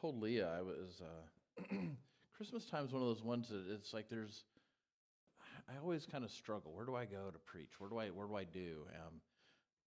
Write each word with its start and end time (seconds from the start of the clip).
told 0.00 0.20
Leah 0.20 0.48
I 0.56 0.62
was 0.62 1.02
uh, 1.02 1.74
Christmas 2.36 2.64
time 2.66 2.84
is 2.84 2.92
one 2.92 3.02
of 3.02 3.08
those 3.08 3.24
ones 3.24 3.48
that 3.48 3.64
it's 3.70 3.92
like 3.92 4.08
there's 4.08 4.44
I 5.68 5.78
always 5.82 6.06
kind 6.06 6.24
of 6.24 6.30
struggle. 6.30 6.72
Where 6.72 6.86
do 6.86 6.96
I 6.96 7.04
go 7.04 7.30
to 7.30 7.38
preach? 7.38 7.72
Where 7.78 7.90
do 7.90 7.98
I 7.98 8.08
where 8.08 8.26
do 8.26 8.36
I 8.36 8.44
do? 8.44 8.86
Um, 8.94 9.20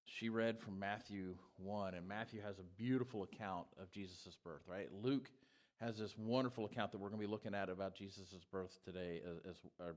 she 0.06 0.30
read 0.30 0.60
from 0.60 0.78
Matthew 0.78 1.36
one, 1.58 1.94
and 1.94 2.08
Matthew 2.08 2.42
has 2.42 2.60
a 2.60 2.64
beautiful 2.78 3.24
account 3.24 3.68
of 3.82 3.92
Jesus' 3.92 4.38
birth. 4.44 4.62
Right, 4.68 4.90
Luke 5.02 5.30
has 5.80 5.98
this 5.98 6.16
wonderful 6.18 6.66
account 6.66 6.92
that 6.92 7.00
we're 7.00 7.10
going 7.10 7.22
to 7.22 7.28
be 7.28 7.32
looking 7.32 7.56
at 7.56 7.70
about 7.70 7.96
Jesus' 7.96 8.46
birth 8.52 8.78
today, 8.86 9.22
as, 9.50 9.56
as 9.80 9.96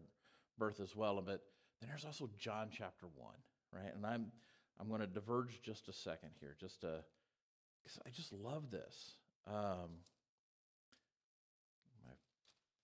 birth 0.59 0.81
as 0.81 0.97
well. 0.97 1.17
But 1.17 1.43
then 1.81 1.91
there's 1.91 2.05
also 2.05 2.31
John 2.39 2.69
chapter 2.71 3.07
one, 3.15 3.37
right? 3.73 3.95
And 3.95 4.07
I'm 4.07 4.27
I'm 4.81 4.89
going 4.89 5.01
to 5.01 5.07
diverge 5.07 5.61
just 5.63 5.89
a 5.89 5.93
second 5.93 6.31
here, 6.41 6.57
just 6.59 6.81
to 6.83 7.01
because 7.83 7.99
I 8.07 8.11
just 8.11 8.33
love 8.33 8.71
this. 8.71 9.17
Um, 9.47 10.01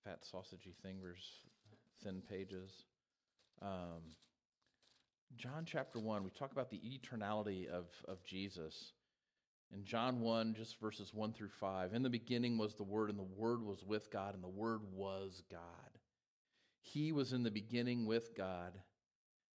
fat 0.05 0.21
sausagey 0.23 0.75
fingers, 0.83 1.23
thin 2.03 2.23
pages. 2.29 2.71
Um, 3.63 4.17
John 5.37 5.65
chapter 5.65 5.99
1, 5.99 6.25
we 6.25 6.31
talk 6.31 6.53
about 6.53 6.71
the 6.71 6.81
eternality 6.81 7.69
of, 7.69 7.87
of 8.09 8.23
Jesus. 8.25 8.93
In 9.73 9.85
John 9.85 10.21
1, 10.21 10.55
just 10.55 10.81
verses 10.81 11.15
1 11.15 11.33
through 11.33 11.51
5, 11.61 11.95
in 11.95 12.03
the 12.03 12.11
beginning 12.11 12.59
was 12.59 12.75
the 12.75 12.83
Word, 12.83 13.11
and 13.11 13.19
the 13.19 13.23
Word 13.23 13.63
was 13.63 13.85
with 13.85 14.11
God, 14.11 14.35
and 14.35 14.43
the 14.43 14.49
Word 14.49 14.81
was 14.93 15.43
God. 15.51 15.61
He 16.81 17.13
was 17.13 17.33
in 17.33 17.43
the 17.43 17.51
beginning 17.51 18.07
with 18.07 18.35
God, 18.35 18.73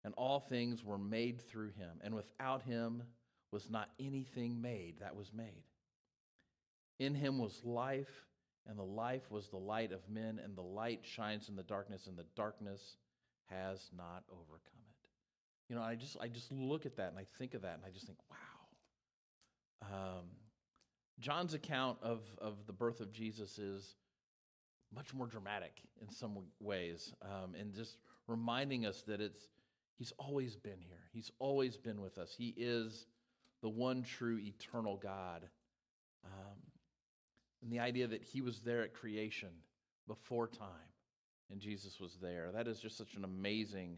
and 0.03 0.13
all 0.15 0.39
things 0.39 0.83
were 0.83 0.97
made 0.97 1.41
through 1.41 1.71
him, 1.71 1.99
and 2.03 2.13
without 2.13 2.61
him 2.63 3.03
was 3.51 3.69
not 3.69 3.89
anything 3.99 4.61
made 4.61 4.99
that 4.99 5.15
was 5.15 5.31
made. 5.33 5.63
In 6.99 7.15
him 7.15 7.39
was 7.39 7.63
life, 7.63 8.27
and 8.67 8.77
the 8.77 8.83
life 8.83 9.29
was 9.29 9.49
the 9.49 9.57
light 9.57 9.91
of 9.91 9.99
men, 10.09 10.39
and 10.43 10.55
the 10.55 10.61
light 10.61 11.01
shines 11.03 11.49
in 11.49 11.55
the 11.55 11.63
darkness, 11.63 12.07
and 12.07 12.17
the 12.17 12.25
darkness 12.35 12.97
has 13.49 13.89
not 13.95 14.23
overcome 14.31 14.81
it. 14.89 15.09
You 15.69 15.75
know, 15.75 15.81
I 15.81 15.95
just 15.95 16.17
I 16.21 16.27
just 16.27 16.51
look 16.51 16.85
at 16.85 16.97
that 16.97 17.09
and 17.09 17.17
I 17.17 17.25
think 17.37 17.53
of 17.53 17.61
that 17.63 17.75
and 17.75 17.83
I 17.85 17.89
just 17.89 18.05
think, 18.05 18.19
wow. 18.29 18.37
Um, 19.91 20.25
John's 21.19 21.53
account 21.53 21.97
of 22.01 22.21
of 22.39 22.65
the 22.67 22.73
birth 22.73 22.99
of 22.99 23.11
Jesus 23.11 23.59
is 23.59 23.95
much 24.93 25.13
more 25.13 25.27
dramatic 25.27 25.81
in 26.01 26.09
some 26.09 26.37
ways, 26.59 27.13
um, 27.21 27.55
and 27.59 27.73
just 27.73 27.97
reminding 28.27 28.85
us 28.85 29.03
that 29.07 29.21
it's 29.21 29.47
he's 29.97 30.13
always 30.17 30.55
been 30.55 30.79
here. 30.79 31.03
He's 31.11 31.31
always 31.39 31.77
been 31.77 32.01
with 32.01 32.17
us. 32.17 32.33
He 32.37 32.53
is 32.57 33.05
the 33.61 33.69
one 33.69 34.03
true 34.03 34.39
eternal 34.39 34.97
God. 34.97 35.47
And 37.63 37.71
the 37.71 37.79
idea 37.79 38.07
that 38.07 38.21
he 38.21 38.41
was 38.41 38.59
there 38.59 38.83
at 38.83 38.93
creation 38.93 39.49
before 40.07 40.47
time 40.47 40.67
and 41.49 41.61
Jesus 41.61 41.99
was 41.99 42.17
there. 42.21 42.49
That 42.53 42.67
is 42.67 42.79
just 42.79 42.97
such 42.97 43.15
an 43.15 43.23
amazing 43.23 43.97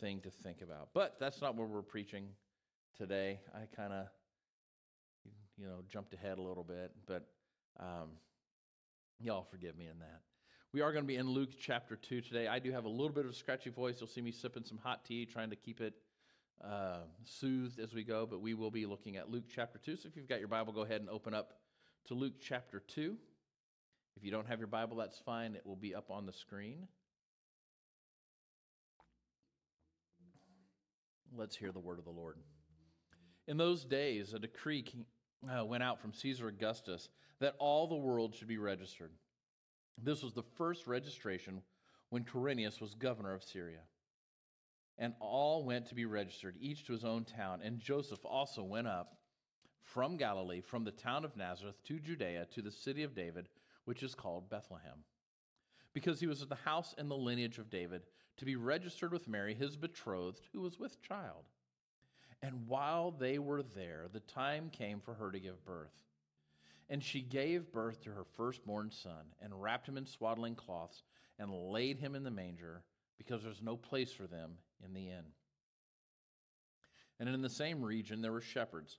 thing 0.00 0.20
to 0.20 0.30
think 0.30 0.62
about. 0.62 0.88
But 0.94 1.16
that's 1.20 1.42
not 1.42 1.54
what 1.54 1.68
we're 1.68 1.82
preaching 1.82 2.28
today. 2.96 3.40
I 3.54 3.66
kind 3.76 3.92
of, 3.92 4.06
you 5.58 5.66
know, 5.66 5.82
jumped 5.88 6.14
ahead 6.14 6.38
a 6.38 6.42
little 6.42 6.64
bit, 6.64 6.92
but 7.06 7.26
um, 7.78 8.10
y'all 9.20 9.46
forgive 9.50 9.76
me 9.76 9.86
in 9.86 9.98
that. 9.98 10.20
We 10.72 10.80
are 10.80 10.92
going 10.92 11.04
to 11.04 11.08
be 11.08 11.16
in 11.16 11.28
Luke 11.28 11.50
chapter 11.60 11.96
2 11.96 12.22
today. 12.22 12.46
I 12.46 12.58
do 12.58 12.72
have 12.72 12.86
a 12.86 12.88
little 12.88 13.10
bit 13.10 13.26
of 13.26 13.32
a 13.32 13.34
scratchy 13.34 13.68
voice. 13.68 13.96
You'll 14.00 14.08
see 14.08 14.22
me 14.22 14.30
sipping 14.30 14.64
some 14.64 14.78
hot 14.78 15.04
tea, 15.04 15.26
trying 15.26 15.50
to 15.50 15.56
keep 15.56 15.82
it 15.82 15.92
uh, 16.64 17.00
soothed 17.24 17.78
as 17.78 17.92
we 17.92 18.04
go, 18.04 18.24
but 18.24 18.40
we 18.40 18.54
will 18.54 18.70
be 18.70 18.86
looking 18.86 19.16
at 19.16 19.28
Luke 19.28 19.44
chapter 19.54 19.78
2. 19.78 19.96
So 19.96 20.08
if 20.08 20.16
you've 20.16 20.28
got 20.28 20.38
your 20.38 20.48
Bible, 20.48 20.72
go 20.72 20.82
ahead 20.82 21.00
and 21.02 21.10
open 21.10 21.34
up 21.34 21.52
to 22.06 22.14
Luke 22.14 22.34
chapter 22.40 22.82
2. 22.88 23.16
If 24.16 24.24
you 24.24 24.30
don't 24.30 24.48
have 24.48 24.58
your 24.58 24.68
Bible, 24.68 24.96
that's 24.96 25.18
fine. 25.18 25.54
It 25.54 25.66
will 25.66 25.76
be 25.76 25.94
up 25.94 26.10
on 26.10 26.26
the 26.26 26.32
screen. 26.32 26.88
Let's 31.36 31.56
hear 31.56 31.72
the 31.72 31.80
word 31.80 31.98
of 31.98 32.04
the 32.04 32.10
Lord. 32.10 32.36
In 33.48 33.56
those 33.56 33.84
days, 33.84 34.34
a 34.34 34.38
decree 34.38 34.84
uh, 35.48 35.64
went 35.64 35.82
out 35.82 36.00
from 36.00 36.12
Caesar 36.12 36.48
Augustus 36.48 37.08
that 37.40 37.54
all 37.58 37.86
the 37.86 37.96
world 37.96 38.34
should 38.34 38.48
be 38.48 38.58
registered. 38.58 39.10
This 40.02 40.22
was 40.22 40.32
the 40.32 40.44
first 40.56 40.86
registration 40.86 41.62
when 42.10 42.24
Quirinius 42.24 42.80
was 42.80 42.94
governor 42.94 43.34
of 43.34 43.42
Syria. 43.42 43.80
And 44.98 45.14
all 45.20 45.64
went 45.64 45.86
to 45.86 45.94
be 45.94 46.04
registered, 46.04 46.56
each 46.60 46.84
to 46.86 46.92
his 46.92 47.04
own 47.04 47.24
town. 47.24 47.60
And 47.64 47.80
Joseph 47.80 48.24
also 48.24 48.62
went 48.62 48.86
up 48.86 49.16
from 49.82 50.16
Galilee, 50.16 50.60
from 50.60 50.84
the 50.84 50.90
town 50.90 51.24
of 51.24 51.36
Nazareth 51.36 51.82
to 51.84 51.98
Judea, 51.98 52.46
to 52.52 52.62
the 52.62 52.70
city 52.70 53.02
of 53.02 53.14
David, 53.14 53.48
which 53.84 54.02
is 54.02 54.14
called 54.14 54.48
Bethlehem, 54.48 55.04
because 55.92 56.20
he 56.20 56.26
was 56.26 56.42
of 56.42 56.48
the 56.48 56.54
house 56.54 56.94
and 56.96 57.10
the 57.10 57.16
lineage 57.16 57.58
of 57.58 57.70
David, 57.70 58.02
to 58.38 58.44
be 58.44 58.56
registered 58.56 59.12
with 59.12 59.28
Mary, 59.28 59.54
his 59.54 59.76
betrothed, 59.76 60.48
who 60.52 60.60
was 60.60 60.78
with 60.78 61.02
child. 61.02 61.44
And 62.42 62.66
while 62.66 63.10
they 63.10 63.38
were 63.38 63.62
there, 63.62 64.06
the 64.12 64.20
time 64.20 64.70
came 64.70 65.00
for 65.00 65.14
her 65.14 65.30
to 65.30 65.38
give 65.38 65.64
birth. 65.64 66.02
And 66.88 67.02
she 67.02 67.20
gave 67.20 67.72
birth 67.72 68.02
to 68.02 68.10
her 68.10 68.24
firstborn 68.24 68.90
son, 68.90 69.26
and 69.40 69.62
wrapped 69.62 69.88
him 69.88 69.96
in 69.96 70.06
swaddling 70.06 70.54
cloths, 70.54 71.04
and 71.38 71.52
laid 71.52 71.98
him 71.98 72.14
in 72.14 72.24
the 72.24 72.30
manger, 72.30 72.82
because 73.18 73.42
there 73.42 73.50
was 73.50 73.62
no 73.62 73.76
place 73.76 74.12
for 74.12 74.26
them 74.26 74.52
in 74.84 74.94
the 74.94 75.08
inn. 75.08 75.24
And 77.20 77.28
in 77.28 77.42
the 77.42 77.48
same 77.48 77.82
region 77.82 78.22
there 78.22 78.32
were 78.32 78.40
shepherds 78.40 78.98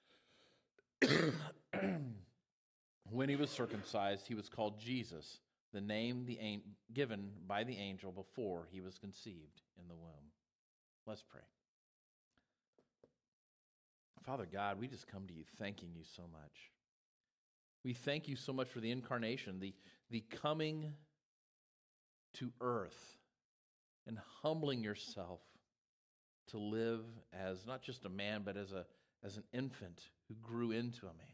when 3.09 3.29
he 3.29 3.35
was 3.35 3.49
circumcised, 3.49 4.27
he 4.27 4.35
was 4.35 4.49
called 4.49 4.79
Jesus, 4.79 5.39
the 5.73 5.81
name 5.81 6.25
the 6.25 6.39
an- 6.39 6.61
given 6.93 7.29
by 7.47 7.63
the 7.63 7.77
angel 7.77 8.11
before 8.11 8.67
he 8.71 8.81
was 8.81 8.97
conceived 8.97 9.61
in 9.79 9.87
the 9.87 9.95
womb. 9.95 10.31
Let's 11.05 11.23
pray. 11.23 11.41
Father 14.25 14.47
God, 14.51 14.79
we 14.79 14.87
just 14.87 15.07
come 15.07 15.27
to 15.27 15.33
you 15.33 15.43
thanking 15.57 15.89
you 15.95 16.03
so 16.15 16.23
much. 16.31 16.71
We 17.83 17.93
thank 17.93 18.27
you 18.27 18.35
so 18.35 18.53
much 18.53 18.69
for 18.69 18.79
the 18.79 18.91
incarnation, 18.91 19.59
the, 19.59 19.73
the 20.11 20.23
coming 20.41 20.93
to 22.35 22.51
earth 22.61 23.17
and 24.05 24.19
humbling 24.41 24.83
yourself 24.83 25.41
to 26.49 26.57
live 26.57 27.03
as 27.33 27.65
not 27.65 27.81
just 27.81 28.05
a 28.05 28.09
man, 28.09 28.41
but 28.45 28.57
as, 28.57 28.71
a, 28.71 28.85
as 29.23 29.37
an 29.37 29.43
infant 29.53 30.01
who 30.31 30.47
grew 30.47 30.71
into 30.71 31.05
a 31.05 31.13
man. 31.13 31.27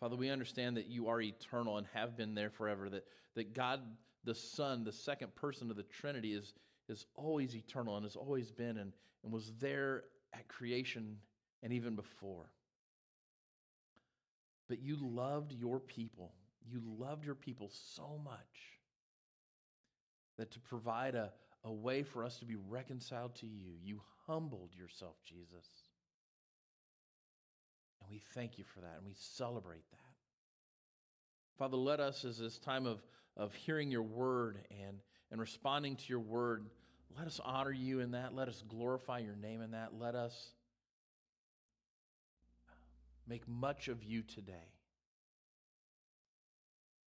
Father, 0.00 0.16
we 0.16 0.30
understand 0.30 0.76
that 0.76 0.86
you 0.86 1.08
are 1.08 1.20
eternal 1.20 1.76
and 1.76 1.86
have 1.92 2.16
been 2.16 2.34
there 2.34 2.50
forever, 2.50 2.88
that, 2.88 3.04
that 3.34 3.54
God 3.54 3.80
the 4.24 4.34
Son, 4.34 4.84
the 4.84 4.92
second 4.92 5.34
person 5.34 5.70
of 5.70 5.76
the 5.76 5.84
Trinity, 5.84 6.34
is, 6.34 6.54
is 6.88 7.06
always 7.14 7.54
eternal 7.54 7.96
and 7.96 8.04
has 8.04 8.16
always 8.16 8.50
been 8.50 8.78
and, 8.78 8.92
and 9.24 9.32
was 9.32 9.52
there 9.60 10.04
at 10.32 10.48
creation 10.48 11.16
and 11.62 11.72
even 11.72 11.94
before. 11.94 12.50
But 14.68 14.82
you 14.82 14.98
loved 15.00 15.52
your 15.52 15.80
people. 15.80 16.32
You 16.70 16.82
loved 16.98 17.24
your 17.24 17.34
people 17.34 17.70
so 17.96 18.20
much 18.22 18.34
that 20.36 20.50
to 20.52 20.60
provide 20.60 21.14
a, 21.14 21.32
a 21.64 21.72
way 21.72 22.02
for 22.02 22.24
us 22.24 22.38
to 22.38 22.44
be 22.44 22.56
reconciled 22.68 23.34
to 23.36 23.46
you, 23.46 23.72
you 23.82 24.00
humbled 24.26 24.74
yourself, 24.78 25.16
Jesus. 25.24 25.87
And 28.08 28.14
we 28.14 28.22
thank 28.34 28.58
you 28.58 28.64
for 28.64 28.80
that 28.80 28.94
and 28.96 29.06
we 29.06 29.14
celebrate 29.14 29.88
that. 29.90 29.98
Father, 31.58 31.76
let 31.76 32.00
us, 32.00 32.24
as 32.24 32.38
this 32.38 32.58
time 32.58 32.86
of, 32.86 33.02
of 33.36 33.52
hearing 33.52 33.90
your 33.90 34.02
word 34.02 34.58
and, 34.70 34.98
and 35.30 35.40
responding 35.40 35.96
to 35.96 36.04
your 36.08 36.20
word, 36.20 36.64
let 37.16 37.26
us 37.26 37.40
honor 37.44 37.72
you 37.72 38.00
in 38.00 38.12
that. 38.12 38.34
Let 38.34 38.48
us 38.48 38.62
glorify 38.68 39.18
your 39.18 39.36
name 39.36 39.60
in 39.60 39.72
that. 39.72 39.90
Let 39.98 40.14
us 40.14 40.52
make 43.26 43.46
much 43.46 43.88
of 43.88 44.02
you 44.02 44.22
today 44.22 44.72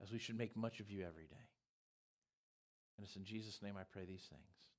as 0.03 0.11
we 0.11 0.19
should 0.19 0.37
make 0.37 0.55
much 0.55 0.79
of 0.79 0.91
you 0.91 0.99
every 0.99 1.25
day. 1.25 1.47
And 2.97 3.07
it's 3.07 3.15
in 3.15 3.23
Jesus' 3.23 3.61
name 3.63 3.75
I 3.79 3.83
pray 3.91 4.05
these 4.05 4.27
things. 4.29 4.70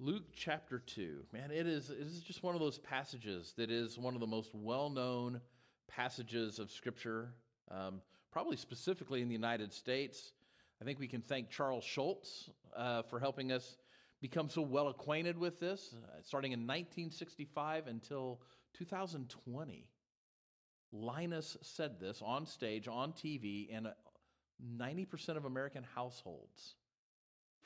Luke 0.00 0.26
chapter 0.32 0.78
2. 0.78 1.24
Man, 1.32 1.50
it 1.50 1.66
is, 1.66 1.90
it 1.90 1.98
is 1.98 2.20
just 2.20 2.44
one 2.44 2.54
of 2.54 2.60
those 2.60 2.78
passages 2.78 3.52
that 3.56 3.68
is 3.68 3.98
one 3.98 4.14
of 4.14 4.20
the 4.20 4.28
most 4.28 4.54
well 4.54 4.90
known 4.90 5.40
passages 5.88 6.60
of 6.60 6.70
Scripture, 6.70 7.30
um, 7.68 8.00
probably 8.30 8.56
specifically 8.56 9.22
in 9.22 9.28
the 9.28 9.34
United 9.34 9.72
States. 9.72 10.34
I 10.80 10.84
think 10.84 11.00
we 11.00 11.08
can 11.08 11.20
thank 11.20 11.50
Charles 11.50 11.82
Schulz 11.82 12.48
uh, 12.76 13.02
for 13.02 13.18
helping 13.18 13.50
us 13.50 13.76
become 14.20 14.48
so 14.48 14.62
well 14.62 14.86
acquainted 14.86 15.36
with 15.36 15.58
this, 15.58 15.96
uh, 15.96 16.20
starting 16.22 16.52
in 16.52 16.60
1965 16.60 17.88
until 17.88 18.40
2020. 18.74 19.88
Linus 20.92 21.56
said 21.60 21.98
this 21.98 22.22
on 22.24 22.46
stage, 22.46 22.86
on 22.86 23.12
TV, 23.12 23.68
in 23.68 23.88
90% 24.76 25.36
of 25.36 25.44
American 25.44 25.84
households 25.96 26.76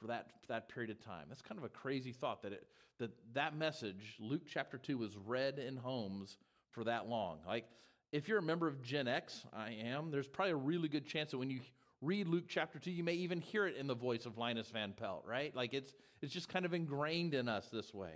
for 0.03 0.09
that, 0.09 0.27
that 0.49 0.69
period 0.69 0.91
of 0.91 1.03
time. 1.03 1.27
That's 1.29 1.41
kind 1.41 1.59
of 1.59 1.65
a 1.65 1.69
crazy 1.69 2.13
thought 2.13 2.43
that, 2.43 2.53
it, 2.53 2.67
that 2.99 3.13
that 3.35 3.57
message, 3.57 4.17
Luke 4.19 4.43
chapter 4.47 4.77
2, 4.77 4.99
was 4.99 5.17
read 5.17 5.59
in 5.59 5.77
homes 5.77 6.37
for 6.71 6.85
that 6.85 7.09
long. 7.09 7.39
Like, 7.47 7.65
if 8.11 8.29
you're 8.29 8.39
a 8.39 8.43
member 8.43 8.67
of 8.67 8.83
Gen 8.83 9.07
X, 9.07 9.47
I 9.55 9.71
am, 9.71 10.11
there's 10.11 10.29
probably 10.29 10.53
a 10.53 10.57
really 10.57 10.89
good 10.89 11.07
chance 11.07 11.31
that 11.31 11.39
when 11.39 11.51
you 11.51 11.61
read 12.03 12.27
Luke 12.27 12.45
chapter 12.49 12.81
2, 12.81 12.91
you 12.91 13.05
may 13.05 13.15
even 13.15 13.41
hear 13.41 13.67
it 13.67 13.77
in 13.77 13.87
the 13.87 13.95
voice 13.95 14.27
of 14.27 14.37
Linus 14.37 14.69
Van 14.71 14.93
Pelt, 14.93 15.25
right? 15.27 15.55
Like, 15.55 15.73
it's, 15.73 15.95
it's 16.21 16.33
just 16.33 16.49
kind 16.49 16.67
of 16.67 16.75
ingrained 16.75 17.33
in 17.33 17.49
us 17.49 17.69
this 17.73 17.95
way. 17.95 18.13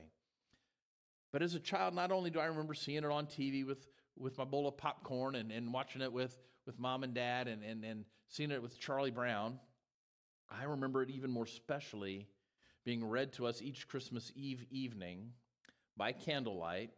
But 1.33 1.43
as 1.43 1.55
a 1.55 1.61
child, 1.61 1.95
not 1.95 2.11
only 2.11 2.31
do 2.31 2.41
I 2.41 2.47
remember 2.47 2.75
seeing 2.75 2.99
it 2.99 3.05
on 3.05 3.27
TV 3.27 3.65
with, 3.65 3.87
with 4.19 4.37
my 4.39 4.45
bowl 4.45 4.67
of 4.67 4.77
popcorn 4.77 5.37
and, 5.37 5.53
and 5.53 5.73
watching 5.73 6.03
it 6.03 6.13
with, 6.13 6.37
with 6.67 6.81
mom 6.81 7.05
and 7.05 7.15
dad 7.15 7.47
and, 7.47 7.63
and, 7.63 7.85
and 7.85 8.05
seeing 8.29 8.51
it 8.51 8.61
with 8.61 8.79
Charlie 8.81 9.13
Brown, 9.13 9.61
I 10.51 10.65
remember 10.65 11.03
it 11.03 11.11
even 11.11 11.31
more 11.31 11.47
specially 11.47 12.27
being 12.85 13.05
read 13.05 13.33
to 13.35 13.47
us 13.47 13.61
each 13.61 13.89
Christmas 13.89 14.33
Eve 14.37 14.65
evening 14.71 15.33
by 15.97 16.13
candlelight 16.13 16.91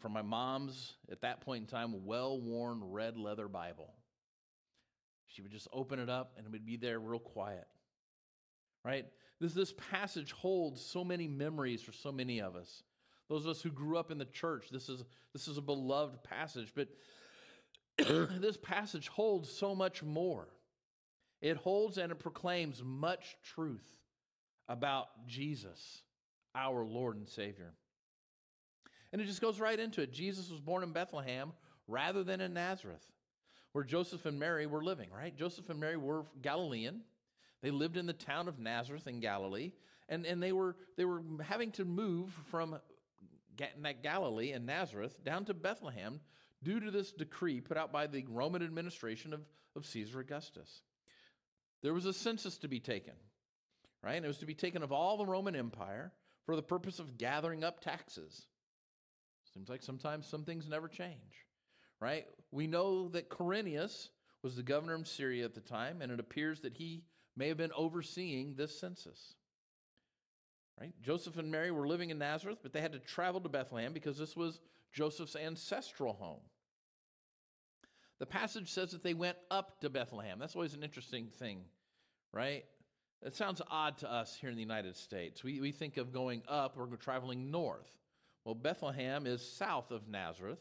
from 0.00 0.12
my 0.12 0.22
mom's, 0.22 0.94
at 1.10 1.22
that 1.22 1.40
point 1.40 1.62
in 1.62 1.66
time, 1.66 2.04
well 2.04 2.40
worn 2.40 2.82
red 2.82 3.16
leather 3.16 3.48
Bible. 3.48 3.94
She 5.26 5.42
would 5.42 5.50
just 5.50 5.68
open 5.72 5.98
it 5.98 6.10
up 6.10 6.32
and 6.36 6.46
it 6.46 6.52
would 6.52 6.66
be 6.66 6.76
there 6.76 6.98
real 6.98 7.18
quiet. 7.18 7.66
Right? 8.84 9.06
This, 9.40 9.54
this 9.54 9.74
passage 9.90 10.32
holds 10.32 10.80
so 10.80 11.02
many 11.02 11.26
memories 11.26 11.82
for 11.82 11.92
so 11.92 12.12
many 12.12 12.40
of 12.40 12.56
us. 12.56 12.82
Those 13.28 13.44
of 13.44 13.50
us 13.50 13.62
who 13.62 13.70
grew 13.70 13.98
up 13.98 14.10
in 14.10 14.18
the 14.18 14.24
church, 14.26 14.68
this 14.70 14.88
is, 14.88 15.02
this 15.32 15.48
is 15.48 15.58
a 15.58 15.62
beloved 15.62 16.22
passage. 16.22 16.72
But 16.74 16.88
this 18.40 18.56
passage 18.56 19.08
holds 19.08 19.50
so 19.50 19.74
much 19.74 20.02
more. 20.02 20.48
It 21.40 21.56
holds 21.56 21.98
and 21.98 22.10
it 22.10 22.18
proclaims 22.18 22.82
much 22.84 23.36
truth 23.42 23.86
about 24.68 25.06
Jesus, 25.26 26.02
our 26.54 26.84
Lord 26.84 27.16
and 27.16 27.28
Savior. 27.28 27.72
And 29.12 29.20
it 29.20 29.26
just 29.26 29.40
goes 29.40 29.60
right 29.60 29.78
into 29.78 30.02
it. 30.02 30.12
Jesus 30.12 30.50
was 30.50 30.60
born 30.60 30.82
in 30.82 30.92
Bethlehem 30.92 31.52
rather 31.86 32.24
than 32.24 32.40
in 32.40 32.54
Nazareth, 32.54 33.04
where 33.72 33.84
Joseph 33.84 34.26
and 34.26 34.38
Mary 34.38 34.66
were 34.66 34.82
living, 34.82 35.08
right? 35.16 35.36
Joseph 35.36 35.70
and 35.70 35.78
Mary 35.78 35.96
were 35.96 36.24
Galilean. 36.42 37.02
They 37.62 37.70
lived 37.70 37.96
in 37.96 38.06
the 38.06 38.12
town 38.12 38.48
of 38.48 38.58
Nazareth 38.58 39.06
in 39.06 39.20
Galilee, 39.20 39.72
and, 40.08 40.26
and 40.26 40.42
they, 40.42 40.52
were, 40.52 40.76
they 40.96 41.04
were 41.04 41.22
having 41.42 41.70
to 41.72 41.84
move 41.84 42.30
from 42.50 42.78
Galilee 44.02 44.52
and 44.52 44.66
Nazareth 44.66 45.22
down 45.24 45.44
to 45.46 45.54
Bethlehem 45.54 46.20
due 46.62 46.80
to 46.80 46.90
this 46.90 47.12
decree 47.12 47.60
put 47.60 47.76
out 47.76 47.92
by 47.92 48.06
the 48.06 48.24
Roman 48.28 48.62
administration 48.62 49.32
of, 49.32 49.40
of 49.74 49.86
Caesar 49.86 50.20
Augustus. 50.20 50.82
There 51.82 51.94
was 51.94 52.06
a 52.06 52.12
census 52.12 52.58
to 52.58 52.68
be 52.68 52.80
taken, 52.80 53.14
right? 54.02 54.16
And 54.16 54.24
it 54.24 54.28
was 54.28 54.38
to 54.38 54.46
be 54.46 54.54
taken 54.54 54.82
of 54.82 54.92
all 54.92 55.16
the 55.16 55.26
Roman 55.26 55.54
Empire 55.54 56.12
for 56.44 56.56
the 56.56 56.62
purpose 56.62 56.98
of 56.98 57.18
gathering 57.18 57.64
up 57.64 57.80
taxes. 57.80 58.46
Seems 59.52 59.68
like 59.68 59.82
sometimes 59.82 60.26
some 60.26 60.44
things 60.44 60.68
never 60.68 60.88
change, 60.88 61.46
right? 62.00 62.26
We 62.50 62.66
know 62.66 63.08
that 63.10 63.30
Quirinius 63.30 64.08
was 64.42 64.56
the 64.56 64.62
governor 64.62 64.94
of 64.94 65.08
Syria 65.08 65.44
at 65.44 65.54
the 65.54 65.60
time, 65.60 66.02
and 66.02 66.12
it 66.12 66.20
appears 66.20 66.60
that 66.60 66.76
he 66.76 67.04
may 67.36 67.48
have 67.48 67.56
been 67.56 67.72
overseeing 67.76 68.54
this 68.54 68.78
census. 68.78 69.34
Right? 70.80 70.92
Joseph 71.02 71.38
and 71.38 71.50
Mary 71.50 71.70
were 71.70 71.88
living 71.88 72.10
in 72.10 72.18
Nazareth, 72.18 72.58
but 72.62 72.72
they 72.72 72.82
had 72.82 72.92
to 72.92 72.98
travel 72.98 73.40
to 73.40 73.48
Bethlehem 73.48 73.92
because 73.92 74.18
this 74.18 74.36
was 74.36 74.60
Joseph's 74.92 75.36
ancestral 75.36 76.12
home. 76.12 76.42
The 78.18 78.26
passage 78.26 78.70
says 78.70 78.92
that 78.92 79.02
they 79.02 79.14
went 79.14 79.36
up 79.50 79.80
to 79.80 79.90
Bethlehem. 79.90 80.38
That's 80.38 80.56
always 80.56 80.74
an 80.74 80.82
interesting 80.82 81.26
thing, 81.26 81.60
right? 82.32 82.64
It 83.22 83.34
sounds 83.34 83.60
odd 83.70 83.98
to 83.98 84.12
us 84.12 84.36
here 84.40 84.50
in 84.50 84.56
the 84.56 84.62
United 84.62 84.96
States. 84.96 85.44
We, 85.44 85.60
we 85.60 85.72
think 85.72 85.96
of 85.96 86.12
going 86.12 86.42
up 86.48 86.76
or 86.78 86.86
traveling 86.96 87.50
north. 87.50 87.90
Well, 88.44 88.54
Bethlehem 88.54 89.26
is 89.26 89.42
south 89.42 89.90
of 89.90 90.08
Nazareth. 90.08 90.60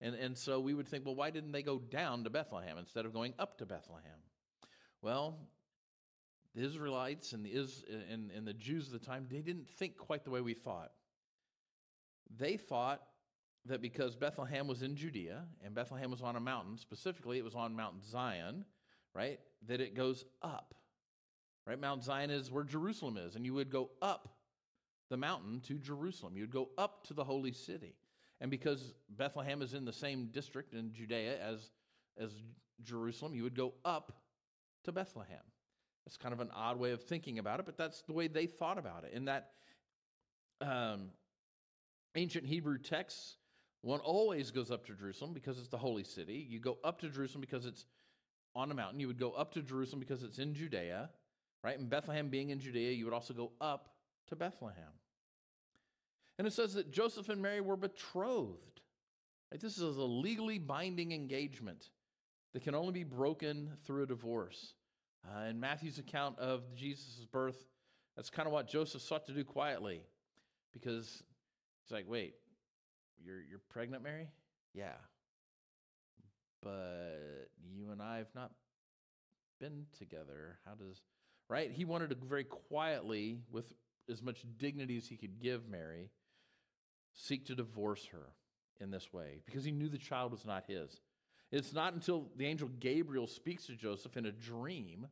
And, 0.00 0.14
and 0.14 0.38
so 0.38 0.60
we 0.60 0.74
would 0.74 0.86
think, 0.86 1.04
well, 1.04 1.16
why 1.16 1.30
didn't 1.30 1.52
they 1.52 1.62
go 1.62 1.78
down 1.78 2.24
to 2.24 2.30
Bethlehem 2.30 2.78
instead 2.78 3.04
of 3.04 3.12
going 3.12 3.34
up 3.38 3.58
to 3.58 3.66
Bethlehem? 3.66 4.20
Well, 5.02 5.38
the 6.54 6.62
Israelites 6.62 7.32
and 7.32 7.44
the, 7.44 7.50
Is, 7.50 7.84
and, 8.10 8.30
and 8.30 8.46
the 8.46 8.54
Jews 8.54 8.86
of 8.86 8.92
the 8.92 9.04
time, 9.04 9.26
they 9.28 9.40
didn't 9.40 9.68
think 9.68 9.96
quite 9.96 10.24
the 10.24 10.30
way 10.30 10.40
we 10.40 10.54
thought. 10.54 10.92
They 12.36 12.56
thought 12.56 13.02
that 13.68 13.80
because 13.80 14.16
Bethlehem 14.16 14.66
was 14.66 14.82
in 14.82 14.96
Judea 14.96 15.44
and 15.64 15.74
Bethlehem 15.74 16.10
was 16.10 16.22
on 16.22 16.36
a 16.36 16.40
mountain, 16.40 16.76
specifically 16.76 17.38
it 17.38 17.44
was 17.44 17.54
on 17.54 17.74
Mount 17.74 18.04
Zion, 18.04 18.64
right? 19.14 19.40
That 19.66 19.80
it 19.80 19.94
goes 19.94 20.24
up, 20.42 20.74
right? 21.66 21.80
Mount 21.80 22.04
Zion 22.04 22.30
is 22.30 22.50
where 22.50 22.64
Jerusalem 22.64 23.16
is, 23.16 23.36
and 23.36 23.44
you 23.44 23.54
would 23.54 23.70
go 23.70 23.90
up 24.02 24.28
the 25.10 25.16
mountain 25.16 25.60
to 25.68 25.74
Jerusalem. 25.74 26.36
You 26.36 26.42
would 26.42 26.52
go 26.52 26.68
up 26.76 27.06
to 27.06 27.14
the 27.14 27.24
holy 27.24 27.52
city. 27.52 27.94
And 28.40 28.50
because 28.50 28.94
Bethlehem 29.08 29.62
is 29.62 29.74
in 29.74 29.84
the 29.84 29.92
same 29.92 30.26
district 30.26 30.74
in 30.74 30.92
Judea 30.92 31.38
as, 31.40 31.70
as 32.18 32.30
Jerusalem, 32.82 33.34
you 33.34 33.42
would 33.42 33.56
go 33.56 33.74
up 33.84 34.12
to 34.84 34.92
Bethlehem. 34.92 35.38
It's 36.06 36.16
kind 36.16 36.32
of 36.32 36.40
an 36.40 36.50
odd 36.54 36.78
way 36.78 36.92
of 36.92 37.02
thinking 37.02 37.38
about 37.38 37.60
it, 37.60 37.66
but 37.66 37.76
that's 37.76 38.02
the 38.02 38.12
way 38.12 38.28
they 38.28 38.46
thought 38.46 38.78
about 38.78 39.04
it. 39.04 39.12
In 39.12 39.24
that 39.26 39.50
um, 40.60 41.10
ancient 42.14 42.46
Hebrew 42.46 42.78
texts, 42.78 43.36
one 43.82 44.00
always 44.00 44.50
goes 44.50 44.70
up 44.70 44.86
to 44.86 44.94
Jerusalem 44.94 45.32
because 45.32 45.58
it's 45.58 45.68
the 45.68 45.78
holy 45.78 46.04
city. 46.04 46.46
You 46.48 46.58
go 46.58 46.78
up 46.82 47.00
to 47.00 47.08
Jerusalem 47.08 47.40
because 47.40 47.64
it's 47.64 47.86
on 48.54 48.70
a 48.70 48.74
mountain. 48.74 48.98
You 48.98 49.06
would 49.06 49.18
go 49.20 49.32
up 49.32 49.52
to 49.54 49.62
Jerusalem 49.62 50.00
because 50.00 50.22
it's 50.22 50.38
in 50.38 50.54
Judea, 50.54 51.10
right? 51.62 51.78
And 51.78 51.88
Bethlehem 51.88 52.28
being 52.28 52.50
in 52.50 52.58
Judea, 52.58 52.92
you 52.92 53.04
would 53.04 53.14
also 53.14 53.34
go 53.34 53.52
up 53.60 53.90
to 54.28 54.36
Bethlehem. 54.36 54.92
And 56.38 56.46
it 56.46 56.52
says 56.52 56.74
that 56.74 56.90
Joseph 56.90 57.28
and 57.28 57.40
Mary 57.40 57.60
were 57.60 57.76
betrothed. 57.76 58.80
Right? 59.50 59.60
This 59.60 59.78
is 59.78 59.96
a 59.96 60.02
legally 60.02 60.58
binding 60.58 61.12
engagement 61.12 61.90
that 62.52 62.62
can 62.62 62.74
only 62.74 62.92
be 62.92 63.04
broken 63.04 63.70
through 63.84 64.04
a 64.04 64.06
divorce. 64.06 64.74
Uh, 65.26 65.46
in 65.46 65.58
Matthew's 65.58 65.98
account 65.98 66.38
of 66.38 66.62
Jesus' 66.74 67.26
birth, 67.30 67.66
that's 68.16 68.30
kind 68.30 68.46
of 68.46 68.52
what 68.52 68.68
Joseph 68.68 69.02
sought 69.02 69.26
to 69.26 69.32
do 69.32 69.44
quietly 69.44 70.02
because 70.72 71.22
he's 71.84 71.92
like, 71.92 72.06
wait, 72.08 72.34
you're, 73.24 73.42
you're 73.48 73.60
pregnant, 73.70 74.02
Mary? 74.02 74.28
Yeah. 74.74 74.94
But 76.62 77.48
you 77.72 77.90
and 77.90 78.02
I 78.02 78.18
have 78.18 78.34
not 78.34 78.50
been 79.60 79.86
together. 79.98 80.58
How 80.64 80.74
does, 80.74 81.02
right? 81.48 81.70
He 81.70 81.84
wanted 81.84 82.10
to 82.10 82.16
very 82.16 82.44
quietly, 82.44 83.38
with 83.50 83.72
as 84.10 84.22
much 84.22 84.44
dignity 84.58 84.96
as 84.96 85.06
he 85.06 85.16
could 85.16 85.40
give 85.40 85.68
Mary, 85.68 86.10
seek 87.12 87.46
to 87.46 87.54
divorce 87.54 88.06
her 88.12 88.34
in 88.80 88.90
this 88.90 89.12
way 89.12 89.40
because 89.44 89.64
he 89.64 89.70
knew 89.70 89.88
the 89.88 89.98
child 89.98 90.32
was 90.32 90.44
not 90.44 90.64
his. 90.66 91.00
It's 91.50 91.72
not 91.72 91.94
until 91.94 92.28
the 92.36 92.46
angel 92.46 92.68
Gabriel 92.78 93.26
speaks 93.26 93.66
to 93.66 93.74
Joseph 93.74 94.16
in 94.16 94.26
a 94.26 94.32
dream 94.32 95.06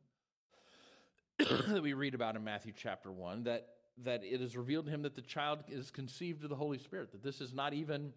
that 1.39 1.81
we 1.81 1.93
read 1.93 2.13
about 2.13 2.35
in 2.35 2.43
Matthew 2.43 2.73
chapter 2.75 3.11
1 3.11 3.43
that, 3.43 3.67
that 4.03 4.23
it 4.23 4.41
is 4.41 4.55
revealed 4.55 4.85
to 4.85 4.91
him 4.91 5.01
that 5.03 5.15
the 5.15 5.21
child 5.21 5.59
is 5.67 5.89
conceived 5.91 6.43
of 6.43 6.49
the 6.49 6.55
Holy 6.55 6.77
Spirit, 6.77 7.11
that 7.11 7.23
this 7.23 7.41
is 7.41 7.53
not 7.53 7.73
even 7.73 8.13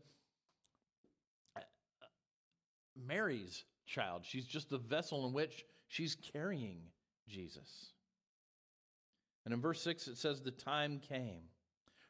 Mary's 3.07 3.65
child. 3.87 4.23
She's 4.25 4.47
just 4.47 4.71
the 4.71 4.79
vessel 4.79 5.27
in 5.27 5.33
which 5.33 5.65
she's 5.89 6.17
carrying 6.33 6.81
Jesus. 7.29 7.93
And 9.45 9.55
in 9.55 9.61
verse 9.61 9.81
6, 9.81 10.09
it 10.09 10.19
says, 10.19 10.41
The 10.41 10.51
time 10.51 11.01
came. 11.09 11.43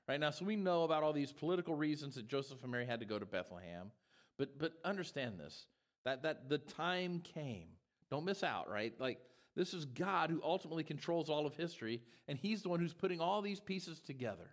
Right 0.09 0.19
now, 0.19 0.31
so 0.31 0.45
we 0.45 0.57
know 0.57 0.83
about 0.83 1.05
all 1.05 1.13
these 1.13 1.33
political 1.33 1.77
reasons 1.77 2.17
that 2.17 2.27
Joseph 2.27 2.63
and 2.63 2.73
Mary 2.73 2.87
had 2.87 2.99
to 3.01 3.07
go 3.07 3.19
to 3.19 3.27
Bethlehem. 3.27 3.93
But, 4.39 4.59
but 4.59 4.73
understand 4.85 5.39
this 5.39 5.67
that, 6.05 6.23
that 6.23 6.49
the 6.49 6.59
time 6.59 7.21
came. 7.21 7.69
Don't 8.11 8.25
miss 8.25 8.43
out, 8.43 8.69
right? 8.69 8.93
Like, 8.99 9.21
this 9.61 9.75
is 9.75 9.85
God 9.85 10.31
who 10.31 10.41
ultimately 10.43 10.83
controls 10.83 11.29
all 11.29 11.45
of 11.45 11.55
history, 11.55 12.01
and 12.29 12.39
He's 12.39 12.63
the 12.63 12.71
one 12.71 12.81
who's 12.81 12.95
putting 12.95 13.21
all 13.21 13.43
these 13.43 13.61
pieces 13.61 14.01
together. 14.01 14.49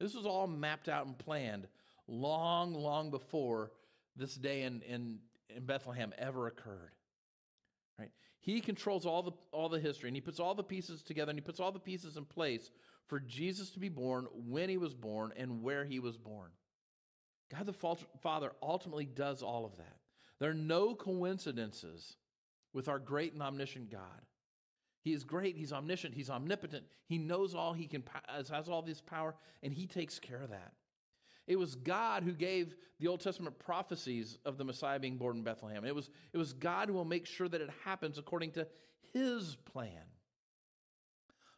This 0.00 0.16
was 0.16 0.26
all 0.26 0.48
mapped 0.48 0.88
out 0.88 1.06
and 1.06 1.16
planned 1.16 1.68
long, 2.08 2.74
long 2.74 3.12
before 3.12 3.70
this 4.16 4.34
day 4.34 4.62
in, 4.62 4.82
in, 4.82 5.20
in 5.48 5.64
Bethlehem 5.64 6.12
ever 6.18 6.48
occurred. 6.48 6.90
Right? 8.00 8.10
He 8.40 8.60
controls 8.60 9.06
all 9.06 9.22
the, 9.22 9.30
all 9.52 9.68
the 9.68 9.78
history, 9.78 10.08
and 10.08 10.16
He 10.16 10.20
puts 10.20 10.40
all 10.40 10.56
the 10.56 10.64
pieces 10.64 11.02
together, 11.02 11.30
and 11.30 11.38
He 11.38 11.44
puts 11.44 11.60
all 11.60 11.70
the 11.70 11.78
pieces 11.78 12.16
in 12.16 12.24
place 12.24 12.72
for 13.06 13.20
Jesus 13.20 13.70
to 13.70 13.78
be 13.78 13.88
born, 13.88 14.26
when 14.34 14.68
He 14.68 14.76
was 14.76 14.92
born, 14.92 15.34
and 15.36 15.62
where 15.62 15.84
He 15.84 16.00
was 16.00 16.16
born. 16.16 16.50
God 17.54 17.66
the 17.66 17.96
Father 18.20 18.50
ultimately 18.60 19.06
does 19.06 19.44
all 19.44 19.64
of 19.64 19.76
that. 19.76 19.98
There 20.40 20.50
are 20.50 20.54
no 20.54 20.96
coincidences 20.96 22.16
with 22.76 22.88
our 22.88 22.98
great 22.98 23.32
and 23.32 23.42
omniscient 23.42 23.90
God. 23.90 24.00
He 25.02 25.14
is 25.14 25.24
great, 25.24 25.56
he's 25.56 25.72
omniscient, 25.72 26.14
he's 26.14 26.28
omnipotent, 26.28 26.84
he 27.08 27.16
knows 27.16 27.54
all, 27.54 27.72
he 27.72 27.86
can 27.86 28.04
has 28.28 28.68
all 28.68 28.82
this 28.82 29.00
power 29.00 29.34
and 29.62 29.72
he 29.72 29.86
takes 29.86 30.18
care 30.18 30.42
of 30.42 30.50
that. 30.50 30.74
It 31.46 31.58
was 31.58 31.74
God 31.74 32.22
who 32.22 32.32
gave 32.32 32.76
the 33.00 33.08
Old 33.08 33.20
Testament 33.20 33.58
prophecies 33.58 34.36
of 34.44 34.58
the 34.58 34.64
Messiah 34.64 34.98
being 34.98 35.16
born 35.16 35.38
in 35.38 35.42
Bethlehem. 35.42 35.86
It 35.86 35.94
was, 35.94 36.10
it 36.34 36.38
was 36.38 36.52
God 36.52 36.88
who 36.88 36.94
will 36.94 37.04
make 37.06 37.24
sure 37.24 37.48
that 37.48 37.62
it 37.62 37.70
happens 37.84 38.18
according 38.18 38.50
to 38.52 38.66
his 39.14 39.56
plan. 39.72 40.02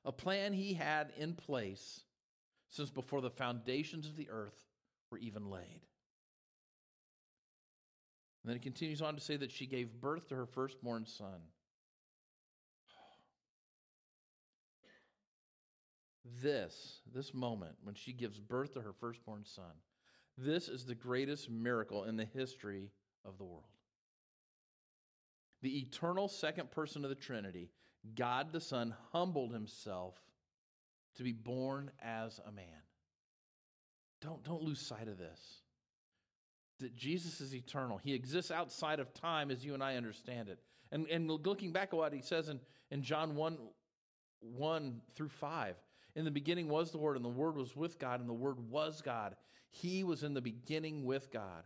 A 0.05 0.13
plan 0.13 0.53
he 0.53 0.75
had 0.75 1.13
in 1.19 1.35
place 1.35 2.03
since 2.69 2.91
before 2.91 3.23
the 3.23 3.31
foundations 3.31 4.07
of 4.07 4.15
the 4.15 4.29
earth 4.31 4.69
were 5.11 5.19
even 5.19 5.51
laid. 5.51 5.81
And 8.49 8.55
then 8.55 8.61
it 8.63 8.63
continues 8.63 9.03
on 9.03 9.15
to 9.15 9.21
say 9.21 9.37
that 9.37 9.53
she 9.53 9.67
gave 9.67 10.01
birth 10.01 10.29
to 10.29 10.35
her 10.35 10.47
firstborn 10.47 11.05
son. 11.05 11.39
This, 16.41 17.01
this 17.13 17.35
moment 17.35 17.75
when 17.83 17.95
she 17.95 18.15
gives 18.15 18.41
birth 18.41 18.73
to 18.73 18.81
her 18.81 18.95
firstborn 18.95 19.45
son, 19.45 19.75
this 20.39 20.71
is 20.71 20.87
the 20.87 20.95
greatest 20.95 21.51
miracle 21.51 22.05
in 22.05 22.17
the 22.17 22.25
history 22.25 22.91
of 23.23 23.37
the 23.37 23.45
world. 23.45 23.69
The 25.61 25.81
eternal 25.81 26.27
second 26.27 26.71
person 26.71 27.05
of 27.05 27.11
the 27.11 27.17
Trinity, 27.17 27.69
God 28.15 28.51
the 28.51 28.63
Son, 28.63 28.95
humbled 29.13 29.53
himself 29.53 30.15
to 31.17 31.23
be 31.23 31.33
born 31.33 31.91
as 32.03 32.41
a 32.49 32.51
man. 32.51 32.65
Don't, 34.23 34.43
don't 34.43 34.63
lose 34.63 34.81
sight 34.81 35.07
of 35.07 35.19
this 35.19 35.61
that 36.79 36.97
Jesus 36.97 37.41
is 37.41 37.55
eternal. 37.55 37.99
He 37.99 38.15
exists 38.15 38.51
outside 38.51 39.01
of 39.01 39.13
time 39.15 39.51
as 39.51 39.65
you 39.65 39.75
and 39.75 39.83
I 39.83 39.97
understand 39.97 40.49
it. 40.49 40.59
And, 40.91 41.07
and 41.09 41.31
looking 41.31 41.73
back 41.73 41.89
at 41.93 41.97
what 41.97 42.13
he 42.13 42.23
says 42.23 42.49
in, 42.49 42.61
in 42.91 43.03
John 43.03 43.35
1 43.35 43.59
1 44.41 45.01
through 45.17 45.29
5, 45.29 45.75
in 46.15 46.25
the 46.25 46.31
beginning 46.31 46.69
was 46.69 46.93
the 46.93 46.99
Word, 46.99 47.17
and 47.17 47.25
the 47.25 47.29
Word 47.29 47.57
was 47.57 47.75
with 47.75 47.99
God, 47.99 48.21
and 48.21 48.29
the 48.29 48.35
Word 48.35 48.59
was 48.71 49.03
God. 49.03 49.35
He 49.71 50.05
was 50.05 50.23
in 50.23 50.33
the 50.33 50.41
beginning 50.41 51.05
with 51.05 51.31
God. 51.33 51.65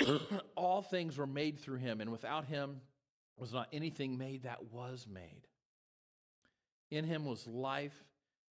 All 0.56 0.82
things 0.82 1.16
were 1.16 1.26
made 1.26 1.58
through 1.58 1.78
him, 1.78 2.00
and 2.00 2.10
without 2.10 2.44
him 2.46 2.80
was 3.36 3.52
not 3.52 3.68
anything 3.72 4.18
made 4.18 4.42
that 4.42 4.72
was 4.72 5.06
made. 5.08 5.46
In 6.90 7.04
him 7.04 7.24
was 7.24 7.46
life, 7.46 8.04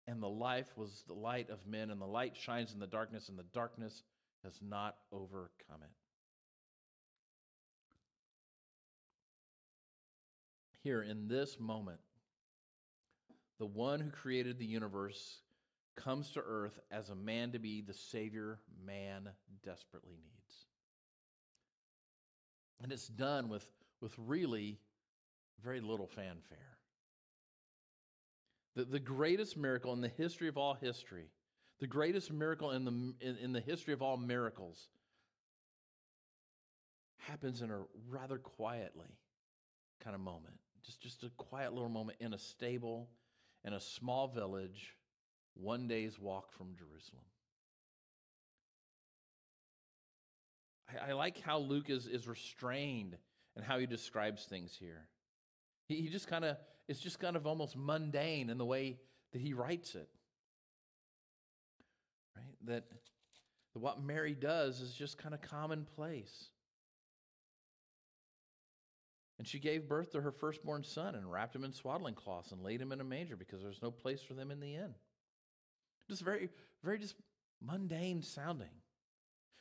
and 0.08 0.22
the 0.22 0.30
life 0.30 0.78
was 0.78 1.04
the 1.08 1.14
light 1.14 1.50
of 1.50 1.66
men, 1.66 1.90
and 1.90 2.02
the 2.02 2.06
light 2.06 2.36
shines 2.36 2.74
in 2.74 2.80
the 2.80 2.88
darkness, 2.88 3.30
and 3.30 3.38
the 3.38 3.46
darkness 3.54 4.04
has 4.44 4.60
not 4.62 4.96
overcome 5.12 5.82
it. 5.82 5.92
Here 10.84 11.02
in 11.02 11.28
this 11.28 11.60
moment, 11.60 12.00
the 13.58 13.66
one 13.66 14.00
who 14.02 14.10
created 14.10 14.60
the 14.60 14.66
universe 14.66 15.40
comes 15.96 16.32
to 16.32 16.42
earth 16.46 16.80
as 16.92 17.10
a 17.10 17.16
man 17.16 17.52
to 17.52 17.60
be 17.60 17.82
the 17.82 17.94
Savior 17.94 18.60
man 18.86 19.30
desperately 19.64 20.16
needs. 20.16 20.66
And 22.82 22.92
it's 22.92 23.08
done 23.08 23.48
with, 23.48 23.66
with 24.02 24.14
really 24.18 24.80
very 25.64 25.80
little 25.80 26.08
fanfare. 26.08 26.78
The, 28.76 28.84
the 28.84 29.00
greatest 29.00 29.56
miracle 29.56 29.94
in 29.94 30.02
the 30.02 30.10
history 30.10 30.50
of 30.50 30.58
all 30.58 30.74
history 30.74 31.30
the 31.84 31.88
greatest 31.88 32.32
miracle 32.32 32.72
in 32.72 32.86
the, 32.86 32.92
in, 33.20 33.36
in 33.44 33.52
the 33.52 33.60
history 33.60 33.94
of 33.94 34.02
all 34.02 34.16
miracles 34.16 34.88
happens 37.18 37.62
in 37.62 37.70
a 37.70 37.82
rather 38.10 38.38
quietly 38.38 39.10
kind 40.02 40.16
of 40.16 40.22
moment. 40.22 40.54
Just, 40.86 41.02
just 41.02 41.24
a 41.24 41.30
quiet 41.36 41.74
little 41.74 41.90
moment 41.90 42.18
in 42.22 42.34
a 42.34 42.40
stable, 42.40 43.10
in 43.66 43.74
a 43.74 43.82
small 43.82 44.30
village, 44.30 44.96
one 45.56 45.90
day's 45.90 46.18
walk 46.18 46.54
from 46.54 46.68
Jerusalem. 46.78 47.26
I, 50.90 51.10
I 51.10 51.14
like 51.16 51.42
how 51.42 51.58
Luke 51.58 51.90
is, 51.90 52.08
is 52.08 52.30
restrained 52.30 53.18
and 53.58 53.66
how 53.66 53.78
he 53.78 53.88
describes 53.88 54.46
things 54.46 54.74
here. 54.80 55.10
He, 55.90 55.96
he 55.96 56.08
just 56.08 56.30
kind 56.30 56.46
of, 56.46 56.56
it's 56.88 57.02
just 57.02 57.20
kind 57.20 57.36
of 57.36 57.46
almost 57.46 57.76
mundane 57.76 58.50
in 58.50 58.58
the 58.58 58.66
way 58.66 59.00
that 59.34 59.42
he 59.42 59.54
writes 59.54 59.96
it? 59.96 60.08
That, 62.66 62.84
what 63.74 64.04
Mary 64.04 64.34
does 64.34 64.82
is 64.82 64.94
just 64.94 65.18
kind 65.18 65.34
of 65.34 65.42
commonplace. 65.42 66.50
And 69.40 69.48
she 69.48 69.60
gave 69.60 69.90
birth 69.90 70.12
to 70.12 70.22
her 70.22 70.32
firstborn 70.32 70.84
son 70.84 71.16
and 71.16 71.30
wrapped 71.30 71.56
him 71.56 71.64
in 71.64 71.74
swaddling 71.74 72.14
cloths 72.14 72.52
and 72.52 72.62
laid 72.62 72.82
him 72.82 72.92
in 72.92 73.02
a 73.02 73.04
manger 73.04 73.36
because 73.36 73.62
there's 73.62 73.82
no 73.82 73.92
place 73.92 74.22
for 74.22 74.34
them 74.34 74.52
in 74.52 74.60
the 74.60 74.76
inn. 74.76 74.94
Just 76.08 76.22
very, 76.22 76.50
very 76.84 77.00
just 77.00 77.16
mundane 77.62 78.22
sounding. 78.22 78.70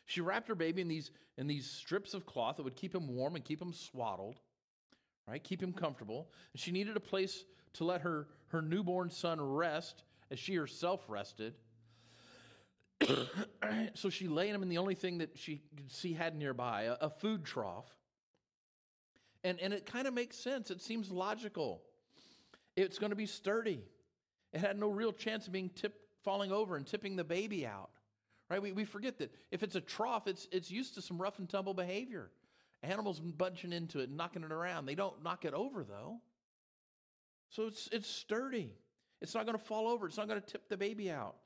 She 0.06 0.20
wrapped 0.20 0.48
her 0.48 0.54
baby 0.54 0.82
in 0.82 0.88
these, 0.88 1.10
in 1.38 1.46
these 1.46 1.70
strips 1.70 2.14
of 2.14 2.26
cloth 2.26 2.56
that 2.56 2.64
would 2.64 2.76
keep 2.76 2.94
him 2.94 3.08
warm 3.08 3.34
and 3.34 3.44
keep 3.44 3.62
him 3.62 3.72
swaddled, 3.72 4.38
right? 5.26 5.42
Keep 5.42 5.62
him 5.62 5.72
comfortable. 5.72 6.28
And 6.52 6.60
she 6.60 6.70
needed 6.70 6.96
a 6.96 7.00
place 7.00 7.44
to 7.74 7.84
let 7.84 8.02
her, 8.02 8.28
her 8.48 8.60
newborn 8.60 9.10
son 9.10 9.40
rest 9.40 10.02
as 10.30 10.38
she 10.38 10.54
herself 10.54 11.00
rested. 11.08 11.54
so 13.94 14.10
she 14.10 14.28
laid 14.28 14.54
him 14.54 14.62
in 14.62 14.68
the 14.68 14.78
only 14.78 14.94
thing 14.94 15.18
that 15.18 15.38
she 15.38 15.62
could 15.76 15.90
see 15.90 16.12
had 16.12 16.36
nearby, 16.36 16.82
a, 16.82 17.06
a 17.06 17.10
food 17.10 17.44
trough. 17.44 17.86
And, 19.44 19.58
and 19.60 19.72
it 19.72 19.86
kind 19.86 20.06
of 20.06 20.14
makes 20.14 20.36
sense. 20.36 20.70
It 20.70 20.80
seems 20.80 21.10
logical. 21.10 21.82
It's 22.76 22.98
going 22.98 23.10
to 23.10 23.16
be 23.16 23.26
sturdy. 23.26 23.82
It 24.52 24.60
had 24.60 24.78
no 24.78 24.88
real 24.88 25.12
chance 25.12 25.46
of 25.46 25.52
being 25.52 25.70
tipped, 25.70 25.98
falling 26.22 26.52
over 26.52 26.76
and 26.76 26.86
tipping 26.86 27.16
the 27.16 27.24
baby 27.24 27.66
out. 27.66 27.90
Right? 28.48 28.62
We, 28.62 28.72
we 28.72 28.84
forget 28.84 29.18
that 29.18 29.34
if 29.50 29.62
it's 29.62 29.76
a 29.76 29.80
trough, 29.80 30.26
it's, 30.26 30.46
it's 30.52 30.70
used 30.70 30.94
to 30.94 31.02
some 31.02 31.20
rough 31.20 31.38
and 31.38 31.48
tumble 31.48 31.74
behavior. 31.74 32.30
Animals 32.82 33.20
bunching 33.20 33.72
into 33.72 34.00
it 34.00 34.10
knocking 34.10 34.42
it 34.42 34.52
around. 34.52 34.86
They 34.86 34.94
don't 34.94 35.22
knock 35.22 35.44
it 35.44 35.54
over, 35.54 35.84
though. 35.84 36.20
So 37.50 37.66
it's, 37.66 37.88
it's 37.92 38.08
sturdy. 38.08 38.72
It's 39.20 39.34
not 39.34 39.46
going 39.46 39.56
to 39.56 39.64
fall 39.64 39.88
over. 39.88 40.06
It's 40.06 40.16
not 40.16 40.28
going 40.28 40.40
to 40.40 40.46
tip 40.46 40.68
the 40.68 40.76
baby 40.76 41.10
out. 41.10 41.36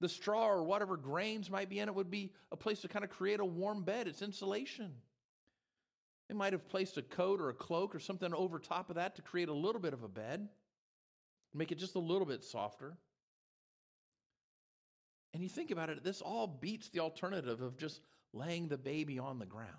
The 0.00 0.08
straw 0.08 0.48
or 0.48 0.64
whatever 0.64 0.96
grains 0.96 1.50
might 1.50 1.68
be 1.68 1.78
in 1.78 1.88
it 1.88 1.94
would 1.94 2.10
be 2.10 2.32
a 2.50 2.56
place 2.56 2.80
to 2.80 2.88
kind 2.88 3.04
of 3.04 3.10
create 3.10 3.40
a 3.40 3.44
warm 3.44 3.84
bed. 3.84 4.08
It's 4.08 4.22
insulation. 4.22 4.92
They 6.28 6.34
might 6.34 6.52
have 6.52 6.68
placed 6.68 6.96
a 6.96 7.02
coat 7.02 7.40
or 7.40 7.50
a 7.50 7.54
cloak 7.54 7.94
or 7.94 8.00
something 8.00 8.32
over 8.32 8.58
top 8.58 8.88
of 8.90 8.96
that 8.96 9.16
to 9.16 9.22
create 9.22 9.48
a 9.48 9.54
little 9.54 9.80
bit 9.80 9.92
of 9.92 10.02
a 10.02 10.08
bed, 10.08 10.48
make 11.52 11.70
it 11.70 11.78
just 11.78 11.94
a 11.94 12.00
little 12.00 12.26
bit 12.26 12.42
softer. 12.42 12.96
And 15.32 15.42
you 15.42 15.48
think 15.48 15.70
about 15.70 15.90
it, 15.90 16.02
this 16.02 16.20
all 16.22 16.46
beats 16.46 16.88
the 16.88 17.00
alternative 17.00 17.60
of 17.60 17.76
just 17.76 18.00
laying 18.32 18.68
the 18.68 18.78
baby 18.78 19.18
on 19.18 19.38
the 19.38 19.46
ground. 19.46 19.70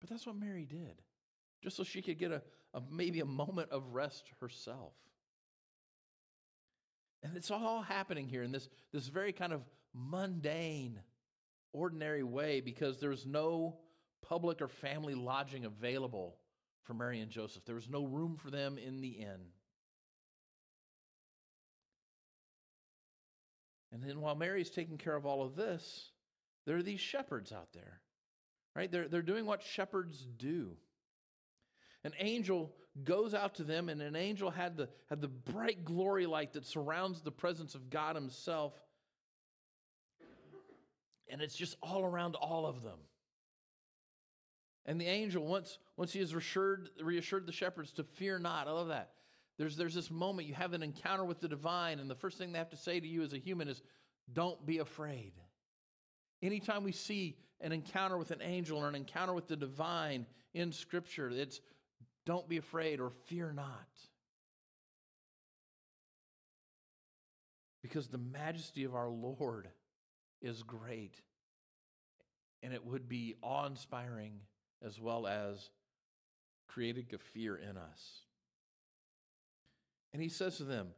But 0.00 0.10
that's 0.10 0.26
what 0.26 0.36
Mary 0.36 0.64
did, 0.64 1.02
just 1.62 1.76
so 1.76 1.84
she 1.84 2.02
could 2.02 2.18
get 2.18 2.32
a, 2.32 2.42
a 2.74 2.82
maybe 2.90 3.20
a 3.20 3.26
moment 3.26 3.70
of 3.70 3.94
rest 3.94 4.30
herself. 4.40 4.94
And 7.22 7.36
it's 7.36 7.50
all 7.50 7.82
happening 7.82 8.26
here 8.28 8.42
in 8.42 8.52
this, 8.52 8.68
this 8.92 9.08
very 9.08 9.32
kind 9.32 9.52
of 9.52 9.62
mundane, 9.94 11.00
ordinary 11.72 12.22
way 12.22 12.60
because 12.60 12.98
there's 12.98 13.26
no 13.26 13.78
public 14.26 14.62
or 14.62 14.68
family 14.68 15.14
lodging 15.14 15.64
available 15.64 16.36
for 16.84 16.94
Mary 16.94 17.20
and 17.20 17.30
Joseph. 17.30 17.64
There 17.64 17.74
was 17.74 17.88
no 17.88 18.04
room 18.04 18.36
for 18.36 18.50
them 18.50 18.78
in 18.78 19.00
the 19.00 19.08
inn. 19.08 19.40
And 23.92 24.02
then 24.02 24.20
while 24.20 24.36
Mary's 24.36 24.70
taking 24.70 24.98
care 24.98 25.16
of 25.16 25.26
all 25.26 25.42
of 25.42 25.56
this, 25.56 26.10
there 26.66 26.76
are 26.76 26.82
these 26.82 27.00
shepherds 27.00 27.52
out 27.52 27.72
there, 27.72 28.00
right? 28.76 28.90
They're, 28.90 29.08
they're 29.08 29.22
doing 29.22 29.46
what 29.46 29.62
shepherds 29.62 30.26
do. 30.36 30.76
An 32.04 32.12
angel 32.18 32.72
goes 33.04 33.34
out 33.34 33.54
to 33.56 33.64
them, 33.64 33.88
and 33.88 34.00
an 34.00 34.16
angel 34.16 34.50
had 34.50 34.76
the, 34.76 34.88
had 35.08 35.20
the 35.20 35.28
bright 35.28 35.84
glory 35.84 36.26
light 36.26 36.52
that 36.54 36.66
surrounds 36.66 37.20
the 37.20 37.30
presence 37.30 37.74
of 37.74 37.90
God 37.90 38.16
Himself. 38.16 38.74
And 41.28 41.40
it's 41.40 41.54
just 41.54 41.76
all 41.82 42.04
around 42.04 42.34
all 42.34 42.66
of 42.66 42.82
them. 42.82 42.98
And 44.86 45.00
the 45.00 45.06
angel, 45.06 45.44
once, 45.44 45.78
once 45.96 46.12
he 46.12 46.18
has 46.20 46.34
reassured, 46.34 46.90
reassured 47.00 47.46
the 47.46 47.52
shepherds 47.52 47.92
to 47.92 48.02
fear 48.02 48.38
not, 48.38 48.66
I 48.66 48.72
love 48.72 48.88
that. 48.88 49.10
There's, 49.58 49.76
there's 49.76 49.94
this 49.94 50.10
moment 50.10 50.48
you 50.48 50.54
have 50.54 50.72
an 50.72 50.82
encounter 50.82 51.24
with 51.24 51.40
the 51.40 51.48
divine, 51.48 51.98
and 52.00 52.10
the 52.10 52.14
first 52.14 52.38
thing 52.38 52.50
they 52.50 52.58
have 52.58 52.70
to 52.70 52.76
say 52.76 52.98
to 52.98 53.06
you 53.06 53.22
as 53.22 53.32
a 53.32 53.38
human 53.38 53.68
is, 53.68 53.82
Don't 54.32 54.64
be 54.64 54.78
afraid. 54.78 55.32
Anytime 56.42 56.82
we 56.82 56.92
see 56.92 57.36
an 57.60 57.72
encounter 57.72 58.16
with 58.16 58.30
an 58.30 58.40
angel 58.40 58.78
or 58.78 58.88
an 58.88 58.94
encounter 58.94 59.34
with 59.34 59.48
the 59.48 59.56
divine 59.56 60.24
in 60.54 60.72
Scripture, 60.72 61.30
it's 61.30 61.60
don't 62.26 62.48
be 62.48 62.56
afraid 62.56 63.00
or 63.00 63.10
fear 63.26 63.52
not. 63.52 63.88
Because 67.82 68.08
the 68.08 68.18
majesty 68.18 68.84
of 68.84 68.94
our 68.94 69.08
Lord 69.08 69.68
is 70.42 70.62
great, 70.62 71.14
and 72.62 72.74
it 72.74 72.84
would 72.84 73.08
be 73.08 73.36
awe 73.42 73.66
inspiring 73.66 74.32
as 74.84 75.00
well 75.00 75.26
as 75.26 75.70
creating 76.68 77.06
a 77.14 77.18
fear 77.18 77.56
in 77.56 77.76
us. 77.76 78.20
And 80.12 80.22
he 80.22 80.28
says 80.28 80.56
to 80.58 80.64
them, 80.64 80.88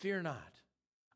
Fear 0.00 0.22
not. 0.22 0.60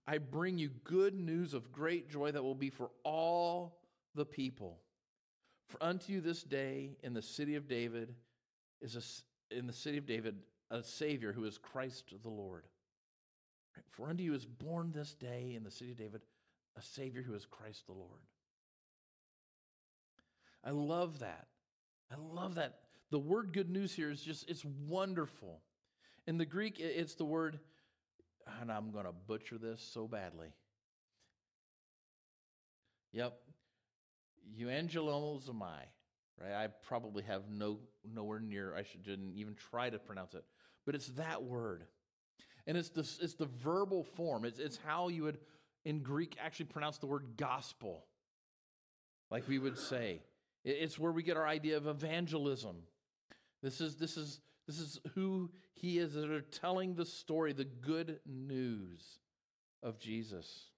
I 0.07 0.19
bring 0.19 0.59
you 0.59 0.71
good 0.83 1.15
news 1.15 1.55
of 1.55 1.73
great 1.73 2.11
joy 2.11 2.33
that 2.33 2.43
will 2.43 2.57
be 2.57 2.71
for 2.71 2.91
all 3.05 3.79
the 4.15 4.25
people. 4.25 4.81
For 5.69 5.83
unto 5.83 6.13
you 6.13 6.21
this 6.21 6.43
day 6.43 6.97
in 7.03 7.15
the 7.15 7.23
city 7.23 7.55
of 7.55 7.69
David 7.69 8.15
is 8.81 8.97
a, 8.97 9.03
in 9.57 9.67
the 9.67 9.73
city 9.73 9.99
of 9.99 10.07
David 10.07 10.37
a 10.71 10.83
Savior 10.83 11.33
who 11.33 11.45
is 11.45 11.59
Christ 11.59 12.13
the 12.23 12.29
Lord. 12.29 12.65
For 13.91 14.09
unto 14.09 14.23
you 14.23 14.35
is 14.35 14.47
born 14.47 14.93
this 14.93 15.15
day 15.15 15.55
in 15.57 15.65
the 15.65 15.71
city 15.71 15.93
of 15.93 15.99
David 15.99 16.23
a 16.77 16.83
Savior 16.83 17.23
who 17.23 17.35
is 17.35 17.47
Christ 17.47 17.87
the 17.87 17.93
Lord. 17.93 18.21
I 20.65 20.71
love 20.71 21.19
that. 21.21 21.47
I 22.11 22.17
love 22.35 22.55
that. 22.57 22.79
The 23.11 23.19
word 23.19 23.53
good 23.53 23.71
news 23.71 23.93
here 23.93 24.11
is 24.11 24.23
just, 24.23 24.49
it's 24.49 24.65
wonderful. 24.65 25.61
In 26.27 26.39
the 26.39 26.47
Greek, 26.47 26.79
it's 26.79 27.15
the 27.15 27.25
word, 27.25 27.59
and 28.61 28.71
I'm 28.71 28.91
going 28.91 29.05
to 29.05 29.13
butcher 29.13 29.59
this 29.59 29.83
so 29.93 30.07
badly. 30.07 30.49
Yep, 33.13 33.35
euangelomai, 34.59 35.83
right? 36.41 36.53
I 36.53 36.69
probably 36.69 37.23
have 37.25 37.43
no 37.51 37.79
nowhere 38.05 38.41
near. 38.41 38.75
I 38.75 38.83
should 38.83 39.07
not 39.07 39.35
even 39.37 39.55
try 39.55 39.91
to 39.91 39.99
pronounce 39.99 40.35
it, 40.35 40.45
but 40.85 40.95
it's 40.95 41.09
that 41.09 41.43
word, 41.43 41.85
and 42.67 42.77
it's 42.77 42.91
the 42.91 43.01
it's 43.23 43.35
the 43.35 43.49
verbal 43.63 44.05
form. 44.05 44.45
It's 44.45 44.59
it's 44.59 44.79
how 44.85 45.09
you 45.09 45.25
would 45.25 45.39
in 45.85 46.01
Greek 46.01 46.37
actually 46.41 46.67
pronounce 46.67 46.99
the 46.99 47.07
word 47.07 47.37
gospel, 47.37 48.05
like 49.31 49.49
we 49.49 49.59
would 49.59 49.79
say. 49.79 50.21
It's 50.65 50.99
where 50.99 51.11
we 51.11 51.25
get 51.25 51.37
our 51.37 51.47
idea 51.47 51.77
of 51.77 51.89
evangelism. 51.89 52.77
This 53.63 53.81
is 53.81 53.97
this 53.97 54.17
is 54.17 54.41
this 54.67 54.79
is 54.79 55.01
who 55.15 55.51
he 55.75 55.99
is 55.99 56.15
that 56.15 56.31
are 56.31 56.41
telling 56.41 56.95
the 56.95 57.05
story, 57.05 57.53
the 57.53 57.65
good 57.65 58.21
news 58.27 59.19
of 59.83 59.99
Jesus. 59.99 60.71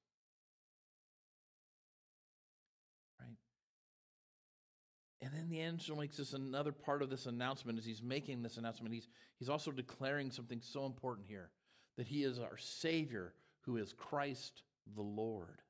And 5.24 5.32
then 5.32 5.48
the 5.48 5.60
angel 5.60 5.96
makes 5.96 6.18
this 6.18 6.34
another 6.34 6.70
part 6.70 7.00
of 7.00 7.08
this 7.08 7.24
announcement 7.24 7.78
as 7.78 7.86
he's 7.86 8.02
making 8.02 8.42
this 8.42 8.58
announcement. 8.58 8.92
He's, 8.92 9.08
he's 9.38 9.48
also 9.48 9.70
declaring 9.70 10.30
something 10.30 10.60
so 10.60 10.84
important 10.84 11.26
here 11.26 11.48
that 11.96 12.06
he 12.06 12.24
is 12.24 12.38
our 12.38 12.58
Savior 12.58 13.32
who 13.62 13.78
is 13.78 13.94
Christ 13.94 14.62
the 14.94 15.02
Lord. 15.02 15.62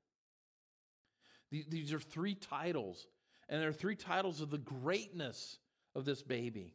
These 1.52 1.92
are 1.92 2.00
three 2.00 2.34
titles, 2.34 3.06
and 3.48 3.62
they're 3.62 3.72
three 3.72 3.94
titles 3.94 4.40
of 4.40 4.50
the 4.50 4.58
greatness 4.58 5.58
of 5.94 6.04
this 6.04 6.20
baby. 6.20 6.74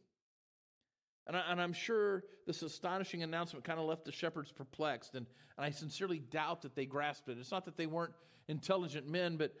And, 1.26 1.36
I, 1.36 1.62
am 1.62 1.74
sure 1.74 2.24
this 2.46 2.62
astonishing 2.62 3.22
announcement 3.22 3.62
kind 3.62 3.78
of 3.78 3.84
left 3.84 4.06
the 4.06 4.12
shepherds 4.12 4.52
perplexed, 4.52 5.16
and, 5.16 5.26
and 5.58 5.66
I 5.66 5.70
sincerely 5.70 6.18
doubt 6.18 6.62
that 6.62 6.74
they 6.74 6.86
grasped 6.86 7.28
it. 7.28 7.36
It's 7.38 7.50
not 7.50 7.66
that 7.66 7.76
they 7.76 7.84
weren't 7.84 8.14
intelligent 8.48 9.06
men, 9.06 9.36
but 9.36 9.52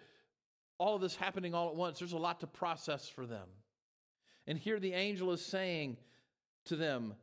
all 0.80 0.96
of 0.96 1.02
this 1.02 1.14
happening 1.14 1.54
all 1.54 1.68
at 1.68 1.76
once, 1.76 1.98
there's 1.98 2.14
a 2.14 2.18
lot 2.18 2.40
to 2.40 2.46
process 2.46 3.06
for 3.06 3.26
them. 3.26 3.46
And 4.46 4.56
here 4.56 4.80
the 4.80 4.94
angel 4.94 5.30
is 5.32 5.44
saying 5.44 5.98
to 6.64 6.74
them 6.74 7.14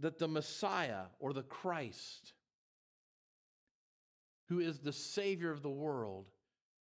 that 0.00 0.18
the 0.18 0.28
Messiah 0.28 1.04
or 1.18 1.32
the 1.32 1.42
Christ, 1.42 2.34
who 4.50 4.60
is 4.60 4.78
the 4.78 4.92
Savior 4.92 5.50
of 5.50 5.62
the 5.62 5.70
world, 5.70 6.26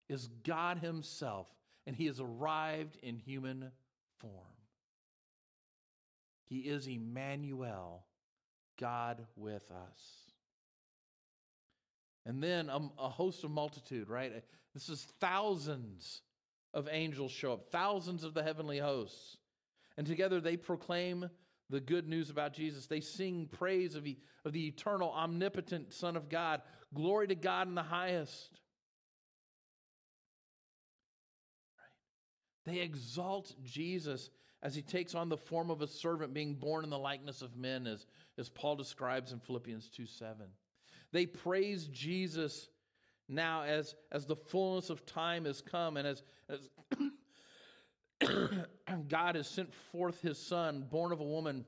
is 0.09 0.27
God 0.43 0.79
Himself, 0.79 1.47
and 1.87 1.95
He 1.95 2.07
has 2.07 2.19
arrived 2.19 2.97
in 3.01 3.15
human 3.15 3.71
form. 4.19 4.33
He 6.43 6.57
is 6.59 6.87
Emmanuel, 6.87 8.03
God 8.77 9.25
with 9.37 9.71
us. 9.71 10.26
And 12.27 12.43
then 12.43 12.69
a, 12.69 12.81
a, 12.99 13.07
host 13.07 13.45
of 13.45 13.51
multitude, 13.51 14.09
right? 14.09 14.43
This 14.73 14.89
is 14.89 15.07
thousands 15.21 16.23
of 16.73 16.89
angels 16.91 17.31
show 17.31 17.53
up, 17.53 17.71
thousands 17.71 18.25
of 18.25 18.33
the 18.33 18.43
heavenly 18.43 18.79
hosts. 18.79 19.37
And 19.97 20.05
together 20.05 20.41
they 20.41 20.57
proclaim 20.57 21.29
the 21.69 21.79
good 21.79 22.05
news 22.05 22.29
about 22.29 22.53
Jesus. 22.53 22.85
They 22.85 22.99
sing 22.99 23.47
praise 23.49 23.95
of, 23.95 24.03
the, 24.03 24.17
of 24.43 24.51
the 24.51 24.67
eternal, 24.67 25.09
omnipotent 25.09 25.93
Son 25.93 26.17
of 26.17 26.27
God. 26.27 26.61
Glory 26.93 27.27
to 27.27 27.35
God 27.35 27.69
in 27.69 27.75
the 27.75 27.81
highest. 27.83 28.59
They 32.65 32.79
exalt 32.79 33.55
Jesus 33.63 34.29
as 34.61 34.75
he 34.75 34.81
takes 34.81 35.15
on 35.15 35.29
the 35.29 35.37
form 35.37 35.71
of 35.71 35.81
a 35.81 35.87
servant, 35.87 36.33
being 36.33 36.55
born 36.55 36.83
in 36.83 36.89
the 36.89 36.99
likeness 36.99 37.41
of 37.41 37.55
men, 37.55 37.87
as, 37.87 38.05
as 38.37 38.49
Paul 38.49 38.75
describes 38.75 39.31
in 39.31 39.39
Philippians 39.39 39.87
2 39.95 40.05
7. 40.05 40.45
They 41.11 41.25
praise 41.25 41.87
Jesus 41.87 42.69
now 43.29 43.63
as, 43.63 43.95
as 44.11 44.25
the 44.25 44.35
fullness 44.35 44.89
of 44.89 45.05
time 45.05 45.45
has 45.45 45.61
come 45.61 45.97
and 45.97 46.07
as, 46.07 46.23
as 46.49 46.69
God 49.09 49.35
has 49.35 49.47
sent 49.47 49.73
forth 49.73 50.21
his 50.21 50.37
son, 50.37 50.85
born 50.89 51.11
of 51.11 51.19
a 51.19 51.25
woman, 51.25 51.65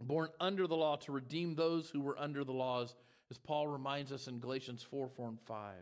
born 0.00 0.28
under 0.40 0.66
the 0.66 0.76
law, 0.76 0.96
to 0.96 1.12
redeem 1.12 1.54
those 1.54 1.90
who 1.90 2.00
were 2.00 2.18
under 2.18 2.44
the 2.44 2.52
laws, 2.52 2.94
as 3.30 3.38
Paul 3.38 3.68
reminds 3.68 4.12
us 4.12 4.28
in 4.28 4.38
Galatians 4.38 4.82
4 4.82 5.08
4 5.08 5.28
and 5.28 5.40
5. 5.40 5.74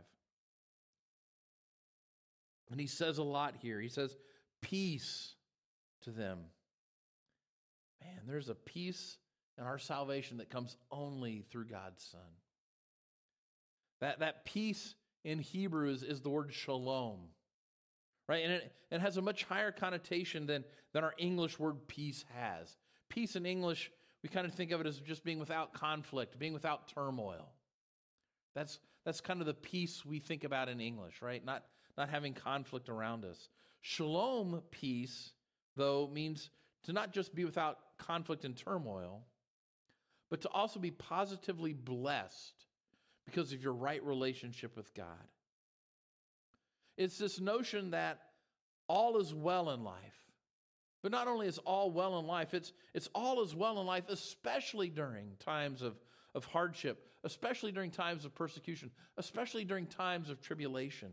And 2.71 2.81
he 2.81 2.87
says 2.87 3.19
a 3.19 3.23
lot 3.23 3.55
here. 3.61 3.81
He 3.81 3.89
says, 3.89 4.17
Peace 4.61 5.35
to 6.03 6.11
them. 6.11 6.39
Man, 8.03 8.21
there's 8.27 8.49
a 8.49 8.55
peace 8.55 9.19
in 9.59 9.65
our 9.65 9.79
salvation 9.79 10.39
that 10.39 10.51
comes 10.51 10.77
only 10.91 11.45
through 11.51 11.67
God's 11.67 12.03
Son. 12.03 12.21
That, 14.05 14.19
that 14.19 14.45
peace 14.45 14.97
in 15.25 15.39
Hebrew 15.39 15.89
is, 15.89 16.03
is 16.03 16.21
the 16.21 16.29
word 16.29 16.53
shalom, 16.53 17.21
right? 18.29 18.45
And 18.45 18.53
it, 18.53 18.73
it 18.91 19.01
has 19.01 19.17
a 19.17 19.23
much 19.23 19.45
higher 19.45 19.73
connotation 19.73 20.45
than, 20.45 20.63
than 20.93 21.05
our 21.05 21.15
English 21.17 21.59
word 21.59 21.89
peace 21.89 22.27
has. 22.35 22.77
Peace 23.09 23.35
in 23.35 23.47
English, 23.47 23.91
we 24.23 24.29
kind 24.29 24.47
of 24.47 24.53
think 24.53 24.73
of 24.73 24.83
it 24.83 24.87
as 24.87 25.01
just 25.01 25.25
being 25.25 25.39
without 25.39 25.73
conflict, 25.73 26.39
being 26.39 26.53
without 26.53 26.87
turmoil. 26.87 27.49
That's, 28.55 28.79
that's 29.07 29.23
kind 29.23 29.41
of 29.41 29.47
the 29.47 29.55
peace 29.55 30.05
we 30.05 30.19
think 30.19 30.45
about 30.45 30.69
in 30.69 30.83
English, 30.83 31.23
right? 31.23 31.43
Not, 31.43 31.65
not 31.97 32.11
having 32.11 32.35
conflict 32.35 32.91
around 32.91 33.25
us. 33.25 33.49
Shalom, 33.81 34.61
peace, 34.71 35.33
though, 35.77 36.11
means 36.13 36.51
to 36.83 36.93
not 36.93 37.15
just 37.15 37.35
be 37.35 37.47
without 37.47 37.79
conflict 37.97 38.45
and 38.45 38.55
turmoil, 38.55 39.23
but 40.29 40.43
to 40.43 40.49
also 40.51 40.79
be 40.79 40.91
positively 40.91 41.73
blessed 41.73 42.67
because 43.27 43.53
of 43.53 43.63
your 43.63 43.73
right 43.73 44.05
relationship 44.05 44.77
with 44.77 44.93
God. 44.95 45.07
It's 46.97 47.19
this 47.19 47.41
notion 47.41 47.91
that 47.91 48.21
all 48.89 49.19
is 49.19 49.35
well 49.35 49.71
in 49.71 49.83
life. 49.83 49.97
But 51.03 51.13
not 51.13 51.29
only 51.29 51.47
is 51.47 51.59
all 51.59 51.91
well 51.91 52.19
in 52.19 52.27
life, 52.27 52.55
it's, 52.55 52.73
it's 52.95 53.11
all 53.15 53.43
is 53.43 53.55
well 53.55 53.79
in 53.81 53.87
life, 53.87 54.05
especially 54.09 54.89
during 54.89 55.33
times 55.39 55.83
of, 55.83 55.95
of 56.35 56.47
hardship, 56.47 57.07
especially 57.25 57.73
during 57.73 57.91
times 57.91 58.25
of 58.25 58.35
persecution, 58.35 58.91
especially 59.19 59.65
during 59.65 59.87
times 59.87 60.31
of 60.31 60.41
tribulation. 60.41 61.13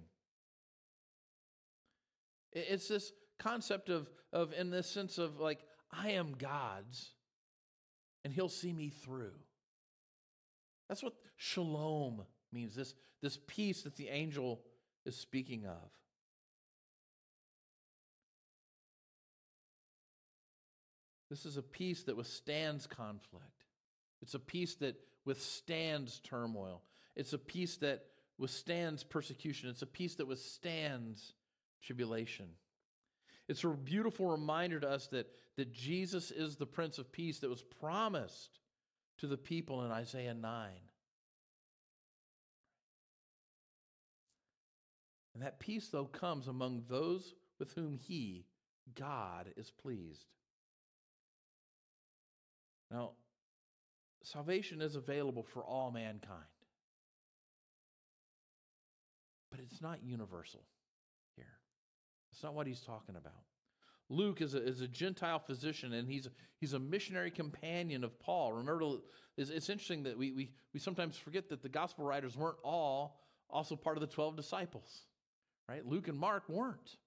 It's 2.53 2.87
this 2.87 3.11
concept 3.37 3.89
of, 3.89 4.09
of 4.31 4.53
in 4.53 4.69
this 4.69 4.89
sense 4.89 5.17
of 5.17 5.39
like, 5.39 5.59
I 5.91 6.11
am 6.11 6.35
God's 6.37 7.11
and 8.23 8.31
he'll 8.31 8.49
see 8.49 8.71
me 8.71 8.89
through. 8.89 9.33
That's 10.91 11.03
what 11.03 11.13
shalom 11.37 12.23
means, 12.51 12.75
this, 12.75 12.95
this 13.21 13.39
peace 13.47 13.83
that 13.83 13.95
the 13.95 14.09
angel 14.09 14.59
is 15.05 15.15
speaking 15.15 15.65
of. 15.65 15.89
This 21.29 21.45
is 21.45 21.55
a 21.55 21.61
peace 21.61 22.03
that 22.03 22.17
withstands 22.17 22.87
conflict. 22.87 23.45
It's 24.21 24.33
a 24.33 24.39
peace 24.39 24.75
that 24.81 24.97
withstands 25.23 26.19
turmoil. 26.25 26.81
It's 27.15 27.31
a 27.31 27.37
peace 27.37 27.77
that 27.77 28.03
withstands 28.37 29.01
persecution. 29.01 29.69
It's 29.69 29.83
a 29.83 29.87
peace 29.87 30.15
that 30.15 30.27
withstands 30.27 31.35
tribulation. 31.81 32.47
It's 33.47 33.63
a 33.63 33.69
beautiful 33.69 34.27
reminder 34.27 34.81
to 34.81 34.89
us 34.89 35.07
that, 35.07 35.27
that 35.55 35.71
Jesus 35.71 36.31
is 36.31 36.57
the 36.57 36.65
Prince 36.65 36.97
of 36.97 37.13
Peace 37.13 37.39
that 37.39 37.49
was 37.49 37.63
promised 37.63 38.59
to 39.21 39.27
the 39.27 39.37
people 39.37 39.85
in 39.85 39.91
Isaiah 39.91 40.33
9. 40.33 40.69
And 45.33 45.43
that 45.43 45.59
peace, 45.59 45.87
though, 45.87 46.05
comes 46.05 46.47
among 46.47 46.83
those 46.89 47.35
with 47.59 47.73
whom 47.73 47.93
He, 47.93 48.45
God, 48.95 49.53
is 49.55 49.71
pleased. 49.71 50.25
Now, 52.89 53.11
salvation 54.23 54.81
is 54.81 54.95
available 54.95 55.43
for 55.43 55.63
all 55.63 55.91
mankind, 55.91 56.41
but 59.51 59.59
it's 59.59 59.81
not 59.81 60.03
universal 60.03 60.61
here. 61.35 61.45
That's 62.31 62.43
not 62.43 62.53
what 62.53 62.67
he's 62.67 62.81
talking 62.81 63.15
about. 63.15 63.33
Luke 64.11 64.41
is 64.41 64.53
a, 64.53 64.63
is 64.63 64.81
a 64.81 64.87
Gentile 64.87 65.39
physician, 65.39 65.93
and 65.93 66.07
he's, 66.07 66.27
he's 66.59 66.73
a 66.73 66.79
missionary 66.79 67.31
companion 67.31 68.03
of 68.03 68.19
Paul. 68.19 68.51
Remember, 68.53 68.97
it's, 69.37 69.49
it's 69.49 69.69
interesting 69.69 70.03
that 70.03 70.17
we, 70.17 70.33
we, 70.33 70.51
we 70.73 70.79
sometimes 70.79 71.17
forget 71.17 71.47
that 71.49 71.61
the 71.61 71.69
gospel 71.69 72.03
writers 72.05 72.35
weren't 72.35 72.57
all 72.63 73.21
also 73.49 73.75
part 73.75 73.97
of 73.97 74.01
the 74.01 74.07
12 74.07 74.35
disciples, 74.35 75.03
right? 75.67 75.85
Luke 75.85 76.09
and 76.09 76.17
Mark 76.17 76.47
weren't. 76.49 76.97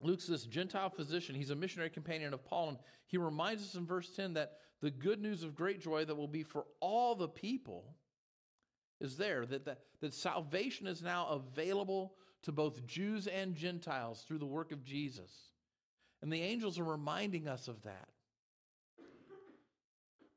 Luke's 0.00 0.26
this 0.26 0.44
Gentile 0.44 0.90
physician. 0.90 1.34
He's 1.34 1.50
a 1.50 1.56
missionary 1.56 1.90
companion 1.90 2.32
of 2.32 2.44
Paul, 2.44 2.70
and 2.70 2.78
he 3.06 3.18
reminds 3.18 3.62
us 3.62 3.74
in 3.74 3.86
verse 3.86 4.10
10 4.14 4.34
that 4.34 4.58
the 4.80 4.90
good 4.90 5.20
news 5.20 5.42
of 5.42 5.54
great 5.54 5.80
joy 5.80 6.04
that 6.04 6.16
will 6.16 6.28
be 6.28 6.42
for 6.42 6.64
all 6.80 7.14
the 7.14 7.28
people 7.28 7.96
is 9.00 9.16
there, 9.16 9.46
that, 9.46 9.64
that, 9.64 9.80
that 10.00 10.14
salvation 10.14 10.86
is 10.86 11.02
now 11.02 11.26
available 11.28 12.14
to 12.42 12.52
both 12.52 12.86
Jews 12.86 13.26
and 13.26 13.54
Gentiles 13.54 14.24
through 14.26 14.38
the 14.38 14.46
work 14.46 14.72
of 14.72 14.84
Jesus. 14.84 15.30
And 16.20 16.32
the 16.32 16.42
angels 16.42 16.78
are 16.78 16.84
reminding 16.84 17.48
us 17.48 17.68
of 17.68 17.82
that. 17.82 18.08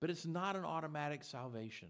But 0.01 0.09
it's 0.09 0.25
not 0.25 0.55
an 0.55 0.65
automatic 0.65 1.23
salvation. 1.23 1.89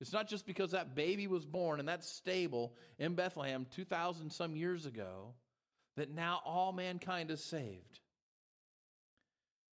It's 0.00 0.12
not 0.12 0.28
just 0.28 0.46
because 0.46 0.70
that 0.70 0.94
baby 0.94 1.26
was 1.26 1.44
born 1.44 1.78
and 1.78 1.88
that's 1.88 2.08
stable 2.08 2.74
in 2.98 3.14
Bethlehem 3.14 3.66
2,000 3.70 4.30
some 4.30 4.56
years 4.56 4.86
ago 4.86 5.34
that 5.96 6.10
now 6.10 6.40
all 6.44 6.72
mankind 6.72 7.30
is 7.30 7.44
saved. 7.44 8.00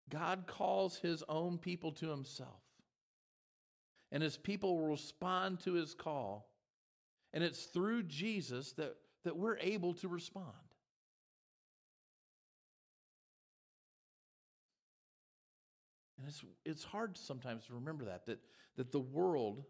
God 0.09 0.45
calls 0.47 0.97
his 0.99 1.25
own 1.29 1.59
people 1.59 1.93
to 1.93 2.09
himself. 2.09 2.61
And 4.13 4.23
his 4.23 4.37
people 4.37 4.77
will 4.77 4.89
respond 4.89 5.61
to 5.61 5.73
his 5.73 5.95
call. 5.95 6.49
And 7.33 7.43
it's 7.43 7.65
through 7.65 8.05
Jesus 8.05 8.73
that, 8.75 8.95
that 9.25 9.37
we're 9.37 9.59
able 9.59 9.95
to 9.95 10.09
respond. 10.09 10.49
And 16.19 16.29
it's, 16.29 16.45
it's 16.65 16.85
hard 16.85 17.17
sometimes 17.17 17.67
to 17.67 17.75
remember 17.75 18.05
that, 18.07 18.27
that, 18.27 18.39
that 18.77 18.93
the 18.93 19.01
world 19.01 19.65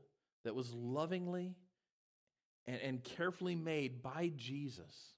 that 0.44 0.54
was 0.54 0.72
lovingly 0.74 1.54
and, 2.66 2.80
and 2.80 3.04
carefully 3.04 3.54
made 3.54 4.02
by 4.02 4.32
Jesus 4.36 5.14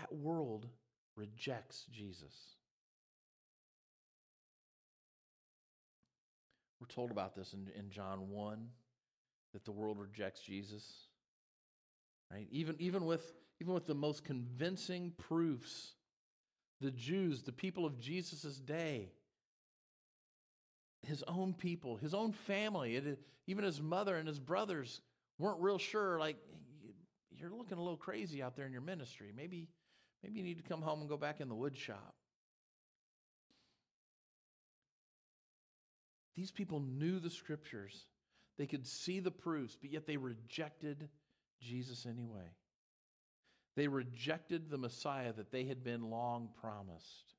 that 0.00 0.12
world 0.12 0.66
rejects 1.16 1.86
Jesus. 1.90 2.34
We're 6.80 6.86
told 6.88 7.10
about 7.10 7.34
this 7.34 7.54
in, 7.54 7.70
in 7.78 7.90
John 7.90 8.28
1 8.30 8.68
that 9.54 9.64
the 9.64 9.72
world 9.72 9.98
rejects 9.98 10.40
Jesus. 10.40 10.84
Right? 12.30 12.46
Even, 12.50 12.76
even, 12.78 13.04
with, 13.04 13.32
even 13.60 13.74
with 13.74 13.86
the 13.86 13.94
most 13.94 14.24
convincing 14.24 15.12
proofs, 15.16 15.94
the 16.80 16.90
Jews, 16.90 17.42
the 17.42 17.52
people 17.52 17.86
of 17.86 17.98
Jesus' 17.98 18.56
day, 18.58 19.10
his 21.02 21.22
own 21.28 21.54
people, 21.54 21.96
his 21.96 22.14
own 22.14 22.32
family, 22.32 22.96
it, 22.96 23.18
even 23.46 23.64
his 23.64 23.80
mother 23.80 24.16
and 24.16 24.26
his 24.26 24.40
brothers 24.40 25.00
weren't 25.38 25.60
real 25.60 25.78
sure, 25.78 26.18
like, 26.18 26.36
you're 27.30 27.50
looking 27.50 27.78
a 27.78 27.82
little 27.82 27.96
crazy 27.96 28.42
out 28.42 28.56
there 28.56 28.66
in 28.66 28.72
your 28.72 28.80
ministry. 28.80 29.30
Maybe, 29.36 29.68
Maybe 30.22 30.38
you 30.38 30.44
need 30.44 30.58
to 30.58 30.68
come 30.68 30.82
home 30.82 31.00
and 31.00 31.08
go 31.08 31.16
back 31.16 31.40
in 31.40 31.48
the 31.48 31.54
wood 31.54 31.76
shop. 31.76 32.14
These 36.34 36.50
people 36.50 36.80
knew 36.80 37.18
the 37.20 37.30
scriptures, 37.30 38.06
they 38.58 38.66
could 38.66 38.86
see 38.86 39.20
the 39.20 39.30
proofs, 39.30 39.76
but 39.80 39.92
yet 39.92 40.06
they 40.06 40.16
rejected 40.16 41.08
Jesus 41.60 42.06
anyway. 42.06 42.54
They 43.76 43.88
rejected 43.88 44.70
the 44.70 44.78
Messiah 44.78 45.32
that 45.34 45.50
they 45.52 45.64
had 45.64 45.84
been 45.84 46.10
long 46.10 46.48
promised. 46.60 47.34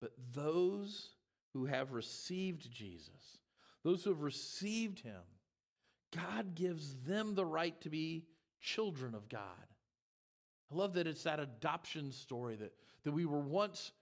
But 0.00 0.12
those 0.32 1.10
who 1.52 1.66
have 1.66 1.92
received 1.92 2.70
Jesus, 2.70 3.38
those 3.82 4.04
who 4.04 4.10
have 4.10 4.22
received 4.22 5.00
him, 5.00 5.22
God 6.14 6.54
gives 6.54 6.94
them 7.06 7.34
the 7.34 7.44
right 7.44 7.78
to 7.82 7.90
be 7.90 8.24
children 8.60 9.14
of 9.14 9.28
God. 9.28 9.40
I 10.72 10.74
love 10.74 10.94
that 10.94 11.06
it's 11.06 11.24
that 11.24 11.40
adoption 11.40 12.12
story 12.12 12.56
that, 12.56 12.72
that 13.04 13.12
we 13.12 13.26
were 13.26 13.40
once 13.40 13.92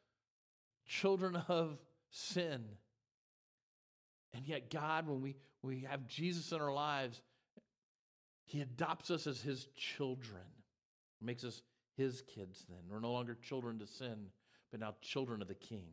children 0.87 1.37
of 1.48 1.78
sin. 2.11 2.64
And 4.35 4.46
yet, 4.46 4.70
God, 4.70 5.06
when 5.06 5.20
we, 5.20 5.37
we 5.62 5.87
have 5.88 6.07
Jesus 6.07 6.53
in 6.53 6.61
our 6.61 6.72
lives, 6.72 7.20
He 8.44 8.61
adopts 8.61 9.11
us 9.11 9.27
as 9.27 9.40
His 9.40 9.68
children, 9.77 10.42
makes 11.20 11.44
us 11.44 11.62
His 11.96 12.22
kids 12.22 12.64
then. 12.68 12.79
We're 12.88 13.01
no 13.01 13.12
longer 13.12 13.37
children 13.42 13.79
to 13.79 13.87
sin, 13.87 14.27
but 14.70 14.81
now 14.81 14.94
children 15.01 15.42
of 15.42 15.48
the 15.48 15.55
King. 15.55 15.87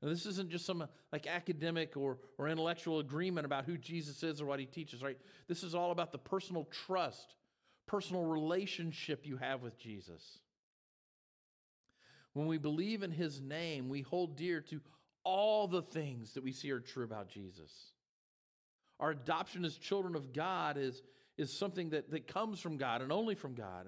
And 0.00 0.10
this 0.10 0.26
isn't 0.26 0.50
just 0.50 0.64
some 0.64 0.86
like 1.12 1.26
academic 1.26 1.96
or, 1.96 2.18
or 2.38 2.48
intellectual 2.48 3.00
agreement 3.00 3.46
about 3.46 3.64
who 3.64 3.76
Jesus 3.76 4.22
is 4.22 4.40
or 4.40 4.46
what 4.46 4.60
he 4.60 4.66
teaches, 4.66 5.02
right? 5.02 5.18
This 5.48 5.64
is 5.64 5.74
all 5.74 5.90
about 5.90 6.12
the 6.12 6.18
personal 6.18 6.68
trust 6.86 7.34
personal 7.88 8.22
relationship 8.22 9.26
you 9.26 9.38
have 9.38 9.62
with 9.62 9.76
Jesus. 9.78 10.38
When 12.34 12.46
we 12.46 12.58
believe 12.58 13.02
in 13.02 13.10
his 13.10 13.40
name, 13.40 13.88
we 13.88 14.02
hold 14.02 14.36
dear 14.36 14.60
to 14.60 14.80
all 15.24 15.66
the 15.66 15.82
things 15.82 16.34
that 16.34 16.44
we 16.44 16.52
see 16.52 16.70
are 16.70 16.78
true 16.78 17.04
about 17.04 17.28
Jesus. 17.28 17.72
Our 19.00 19.10
adoption 19.10 19.64
as 19.64 19.76
children 19.76 20.14
of 20.14 20.32
God 20.32 20.76
is, 20.76 21.02
is 21.36 21.52
something 21.52 21.90
that, 21.90 22.10
that 22.10 22.26
comes 22.26 22.60
from 22.60 22.76
God 22.76 23.02
and 23.02 23.12
only 23.12 23.34
from 23.34 23.54
God. 23.54 23.86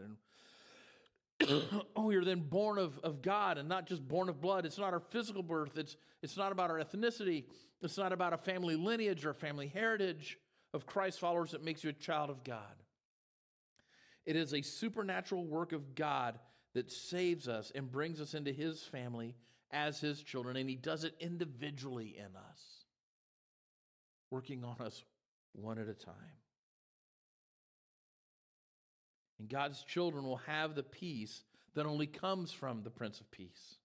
And 1.40 1.62
oh, 1.96 2.05
we 2.05 2.16
are 2.16 2.25
then 2.25 2.40
born 2.40 2.79
of, 2.79 2.99
of 3.01 3.23
God 3.23 3.59
and 3.59 3.68
not 3.68 3.87
just 3.87 4.07
born 4.07 4.29
of 4.29 4.40
blood. 4.40 4.66
It's 4.66 4.79
not 4.79 4.92
our 4.92 5.01
physical 5.01 5.42
birth, 5.42 5.79
it's, 5.79 5.96
it's 6.23 6.37
not 6.37 6.53
about 6.53 6.70
our 6.70 6.79
ethnicity, 6.79 7.44
it's 7.83 7.96
not 7.96 8.12
about 8.12 8.33
a 8.33 8.38
family 8.38 8.77
lineage 8.77 9.25
or 9.25 9.33
family 9.33 9.68
heritage 9.68 10.38
of 10.73 10.87
Christ 10.87 11.18
followers 11.18 11.53
that 11.53 11.64
makes 11.64 11.83
you 11.83 11.90
a 11.90 11.94
child 11.94 12.31
of 12.31 12.44
God. 12.44 12.61
It 14.27 14.37
is 14.37 14.55
a 14.55 14.62
supernatural 14.62 15.44
work 15.44 15.73
of 15.73 15.94
God 15.94 16.38
that 16.75 16.90
saves 16.90 17.49
us 17.49 17.73
and 17.75 17.90
brings 17.90 18.20
us 18.20 18.35
into 18.35 18.53
his 18.53 18.83
family 18.83 19.35
as 19.73 20.01
his 20.01 20.23
children, 20.23 20.57
and 20.57 20.68
he 20.68 20.77
does 20.77 21.05
it 21.05 21.14
individually 21.20 22.16
in 22.18 22.37
us, 22.37 22.70
working 24.31 24.64
on 24.64 24.77
us 24.85 25.03
one 25.53 25.79
at 25.79 25.88
a 25.88 25.95
time. 25.95 26.14
And 29.38 29.49
God's 29.49 29.83
children 29.83 30.25
will 30.25 30.40
have 30.47 30.75
the 30.75 30.83
peace 30.83 31.43
that 31.75 31.87
only 31.87 32.07
comes 32.07 32.53
from 32.53 32.83
the 32.83 32.90
Prince 32.90 33.21
of 33.21 33.31
Peace. 33.31 33.77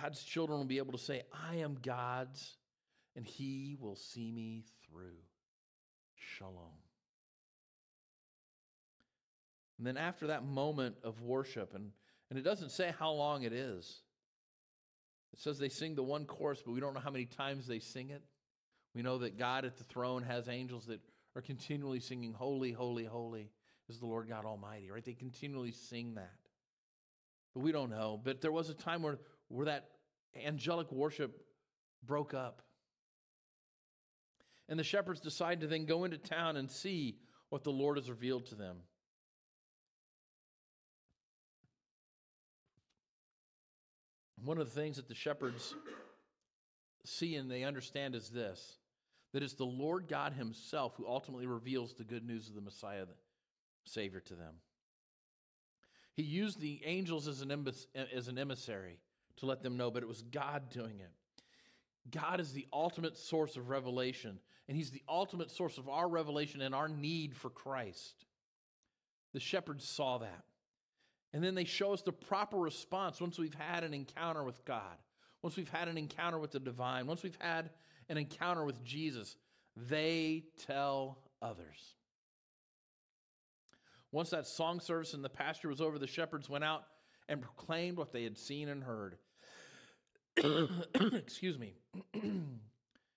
God's 0.00 0.22
children 0.22 0.58
will 0.58 0.66
be 0.66 0.78
able 0.78 0.92
to 0.92 0.98
say, 0.98 1.22
I 1.32 1.56
am 1.56 1.78
God's, 1.82 2.56
and 3.16 3.26
he 3.26 3.76
will 3.80 3.96
see 3.96 4.30
me 4.30 4.64
through. 4.84 5.16
Shalom. 6.14 6.78
And 9.78 9.86
then 9.86 9.96
after 9.96 10.28
that 10.28 10.44
moment 10.44 10.96
of 11.02 11.22
worship, 11.22 11.74
and, 11.74 11.90
and 12.30 12.38
it 12.38 12.42
doesn't 12.42 12.70
say 12.70 12.94
how 12.98 13.10
long 13.10 13.42
it 13.42 13.52
is, 13.52 14.00
It 15.36 15.42
says 15.42 15.58
they 15.58 15.68
sing 15.68 15.94
the 15.94 16.02
one 16.02 16.24
chorus, 16.24 16.62
but 16.64 16.72
we 16.72 16.80
don't 16.80 16.94
know 16.94 17.00
how 17.00 17.10
many 17.10 17.26
times 17.26 17.66
they 17.66 17.78
sing 17.78 18.10
it. 18.10 18.22
We 18.96 19.02
know 19.02 19.18
that 19.18 19.38
God 19.38 19.66
at 19.66 19.76
the 19.76 19.84
throne 19.84 20.22
has 20.22 20.48
angels 20.48 20.86
that 20.86 21.00
are 21.36 21.42
continually 21.42 22.00
singing, 22.00 22.32
Holy, 22.32 22.72
holy, 22.72 23.04
holy 23.04 23.50
is 23.90 23.98
the 23.98 24.06
Lord 24.06 24.26
God 24.26 24.46
Almighty, 24.46 24.90
right? 24.90 25.04
They 25.04 25.12
continually 25.12 25.70
sing 25.70 26.14
that. 26.14 26.38
But 27.52 27.60
we 27.60 27.72
don't 27.72 27.90
know. 27.90 28.18
But 28.24 28.40
there 28.40 28.50
was 28.50 28.70
a 28.70 28.74
time 28.74 29.02
where, 29.02 29.18
where 29.48 29.66
that 29.66 29.90
angelic 30.42 30.90
worship 30.90 31.44
broke 32.06 32.32
up. 32.32 32.62
And 34.66 34.78
the 34.78 34.84
shepherds 34.84 35.20
decide 35.20 35.60
to 35.60 35.66
then 35.66 35.84
go 35.84 36.04
into 36.04 36.16
town 36.16 36.56
and 36.56 36.70
see 36.70 37.18
what 37.50 37.64
the 37.64 37.72
Lord 37.72 37.98
has 37.98 38.08
revealed 38.08 38.46
to 38.46 38.54
them. 38.54 38.78
One 44.42 44.56
of 44.56 44.72
the 44.72 44.80
things 44.80 44.96
that 44.96 45.06
the 45.06 45.14
shepherds 45.14 45.74
see 47.04 47.36
and 47.36 47.50
they 47.50 47.62
understand 47.62 48.14
is 48.14 48.30
this 48.30 48.78
that 49.32 49.42
it's 49.42 49.54
the 49.54 49.64
Lord 49.64 50.08
God 50.08 50.32
Himself 50.32 50.94
who 50.96 51.06
ultimately 51.06 51.46
reveals 51.46 51.94
the 51.94 52.04
good 52.04 52.26
news 52.26 52.48
of 52.48 52.54
the 52.54 52.60
Messiah, 52.60 53.06
the 53.06 53.14
Savior, 53.84 54.20
to 54.20 54.34
them. 54.34 54.54
He 56.14 56.22
used 56.22 56.60
the 56.60 56.80
angels 56.84 57.28
as 57.28 57.42
an, 57.42 57.68
as 58.14 58.28
an 58.28 58.38
emissary 58.38 58.98
to 59.36 59.46
let 59.46 59.62
them 59.62 59.76
know, 59.76 59.90
but 59.90 60.02
it 60.02 60.08
was 60.08 60.22
God 60.22 60.70
doing 60.70 60.98
it. 61.00 61.10
God 62.10 62.40
is 62.40 62.52
the 62.52 62.66
ultimate 62.72 63.16
source 63.16 63.56
of 63.56 63.68
revelation, 63.68 64.38
and 64.68 64.76
He's 64.76 64.90
the 64.90 65.02
ultimate 65.08 65.50
source 65.50 65.76
of 65.76 65.88
our 65.88 66.08
revelation 66.08 66.62
and 66.62 66.74
our 66.74 66.88
need 66.88 67.34
for 67.34 67.50
Christ. 67.50 68.24
The 69.34 69.40
shepherds 69.40 69.86
saw 69.86 70.18
that. 70.18 70.44
And 71.32 71.44
then 71.44 71.54
they 71.54 71.64
show 71.64 71.92
us 71.92 72.00
the 72.02 72.12
proper 72.12 72.56
response 72.56 73.20
once 73.20 73.38
we've 73.38 73.52
had 73.54 73.84
an 73.84 73.92
encounter 73.92 74.42
with 74.42 74.64
God, 74.64 74.96
once 75.42 75.56
we've 75.56 75.68
had 75.68 75.88
an 75.88 75.98
encounter 75.98 76.38
with 76.38 76.52
the 76.52 76.60
divine, 76.60 77.06
once 77.06 77.22
we've 77.22 77.36
had 77.40 77.68
an 78.08 78.18
encounter 78.18 78.64
with 78.64 78.82
Jesus. 78.84 79.36
They 79.76 80.44
tell 80.66 81.18
others. 81.42 81.94
Once 84.12 84.30
that 84.30 84.46
song 84.46 84.80
service 84.80 85.14
in 85.14 85.22
the 85.22 85.28
pasture 85.28 85.68
was 85.68 85.80
over, 85.80 85.98
the 85.98 86.06
shepherds 86.06 86.48
went 86.48 86.64
out 86.64 86.84
and 87.28 87.42
proclaimed 87.42 87.98
what 87.98 88.12
they 88.12 88.22
had 88.22 88.38
seen 88.38 88.68
and 88.68 88.82
heard. 88.82 89.16
Excuse 90.94 91.58
me. 91.58 91.74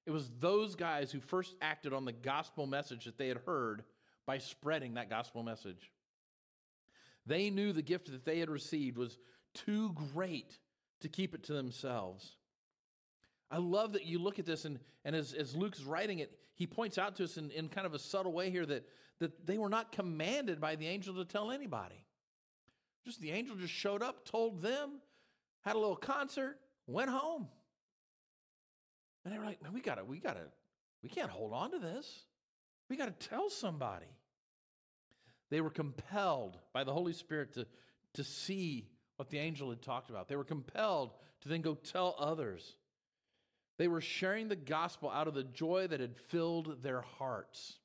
it 0.05 0.11
was 0.11 0.29
those 0.39 0.75
guys 0.75 1.11
who 1.11 1.19
first 1.19 1.55
acted 1.61 1.93
on 1.93 2.05
the 2.05 2.11
gospel 2.11 2.65
message 2.65 3.05
that 3.05 3.17
they 3.17 3.27
had 3.27 3.39
heard 3.45 3.83
by 4.25 4.37
spreading 4.37 4.95
that 4.95 5.09
gospel 5.09 5.43
message. 5.43 5.91
They 7.25 7.49
knew 7.49 7.73
the 7.73 7.81
gift 7.81 8.11
that 8.11 8.25
they 8.25 8.39
had 8.39 8.49
received 8.49 8.97
was 8.97 9.17
too 9.53 9.93
great 10.13 10.57
to 11.01 11.09
keep 11.09 11.33
it 11.33 11.43
to 11.43 11.53
themselves. 11.53 12.35
I 13.51 13.57
love 13.57 13.93
that 13.93 14.05
you 14.05 14.19
look 14.19 14.39
at 14.39 14.45
this, 14.45 14.65
and, 14.65 14.79
and 15.05 15.15
as, 15.15 15.33
as 15.33 15.55
Luke's 15.55 15.81
writing 15.81 16.19
it, 16.19 16.31
he 16.53 16.67
points 16.67 16.97
out 16.97 17.15
to 17.15 17.23
us 17.23 17.37
in, 17.37 17.49
in 17.51 17.69
kind 17.69 17.87
of 17.87 17.93
a 17.93 17.99
subtle 17.99 18.31
way 18.31 18.51
here 18.51 18.65
that, 18.65 18.85
that 19.19 19.45
they 19.45 19.57
were 19.57 19.69
not 19.69 19.91
commanded 19.91 20.61
by 20.61 20.75
the 20.75 20.87
angel 20.87 21.15
to 21.15 21.25
tell 21.25 21.51
anybody. 21.51 22.05
Just 23.05 23.21
the 23.21 23.31
angel 23.31 23.55
just 23.55 23.73
showed 23.73 24.03
up, 24.03 24.25
told 24.25 24.61
them, 24.61 24.99
had 25.61 25.75
a 25.75 25.79
little 25.79 25.95
concert, 25.95 26.57
went 26.85 27.09
home. 27.09 27.47
And 29.23 29.33
they 29.33 29.37
were 29.37 29.45
like, 29.45 29.61
man, 29.63 29.73
we 29.73 29.81
gotta, 29.81 30.03
we 30.03 30.19
gotta, 30.19 30.45
we 31.01 31.09
can't 31.09 31.29
hold 31.29 31.53
on 31.53 31.71
to 31.71 31.79
this. 31.79 32.25
We 32.89 32.97
gotta 32.97 33.11
tell 33.11 33.49
somebody. 33.49 34.17
They 35.49 35.61
were 35.61 35.69
compelled 35.69 36.57
by 36.73 36.83
the 36.83 36.93
Holy 36.93 37.13
Spirit 37.13 37.53
to, 37.53 37.65
to 38.13 38.23
see 38.23 38.87
what 39.15 39.29
the 39.29 39.39
angel 39.39 39.69
had 39.69 39.81
talked 39.81 40.09
about. 40.09 40.27
They 40.27 40.35
were 40.35 40.43
compelled 40.43 41.13
to 41.41 41.49
then 41.49 41.61
go 41.61 41.73
tell 41.73 42.15
others. 42.19 42.75
They 43.79 43.87
were 43.87 44.01
sharing 44.01 44.47
the 44.47 44.55
gospel 44.55 45.09
out 45.09 45.27
of 45.27 45.33
the 45.33 45.43
joy 45.43 45.87
that 45.87 45.99
had 45.99 46.15
filled 46.15 46.83
their 46.83 47.01
hearts. 47.01 47.77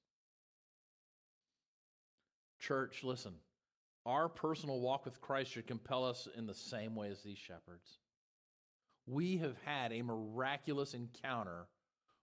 Church, 2.61 3.02
listen, 3.02 3.33
our 4.04 4.28
personal 4.28 4.80
walk 4.80 5.07
with 5.07 5.22
Christ 5.22 5.52
should 5.52 5.66
compel 5.66 6.04
us 6.04 6.28
in 6.37 6.46
the 6.46 6.54
same 6.54 6.94
way 6.94 7.09
as 7.09 7.22
these 7.22 7.38
shepherds 7.38 7.98
we 9.07 9.37
have 9.38 9.57
had 9.64 9.92
a 9.92 10.02
miraculous 10.02 10.94
encounter 10.94 11.66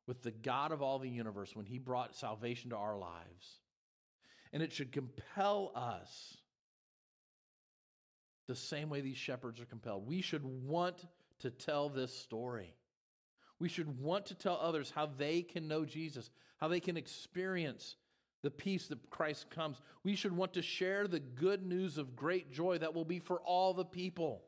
with 0.07 0.23
the 0.23 0.31
God 0.31 0.71
of 0.71 0.81
all 0.81 0.99
the 0.99 1.09
universe 1.09 1.55
when 1.55 1.65
he 1.65 1.77
brought 1.77 2.15
salvation 2.15 2.71
to 2.71 2.75
our 2.75 2.97
lives. 2.97 3.59
And 4.51 4.63
it 4.63 4.73
should 4.73 4.91
compel 4.91 5.71
us 5.75 6.37
the 8.47 8.55
same 8.55 8.89
way 8.89 9.01
these 9.01 9.17
shepherds 9.17 9.61
are 9.61 9.65
compelled. 9.65 10.07
We 10.07 10.21
should 10.21 10.43
want 10.43 11.05
to 11.39 11.51
tell 11.51 11.87
this 11.87 12.13
story. 12.13 12.73
We 13.61 13.69
should 13.69 14.01
want 14.01 14.25
to 14.25 14.33
tell 14.33 14.57
others 14.59 14.91
how 14.93 15.05
they 15.05 15.43
can 15.43 15.67
know 15.67 15.85
Jesus, 15.85 16.31
how 16.57 16.67
they 16.67 16.79
can 16.79 16.97
experience 16.97 17.95
the 18.41 18.49
peace 18.49 18.87
that 18.87 19.11
Christ 19.11 19.51
comes. 19.51 19.79
We 20.03 20.15
should 20.15 20.35
want 20.35 20.53
to 20.53 20.63
share 20.63 21.07
the 21.07 21.19
good 21.19 21.63
news 21.63 21.99
of 21.99 22.15
great 22.15 22.51
joy 22.51 22.79
that 22.79 22.95
will 22.95 23.05
be 23.05 23.19
for 23.19 23.39
all 23.41 23.75
the 23.75 23.85
people. 23.85 24.41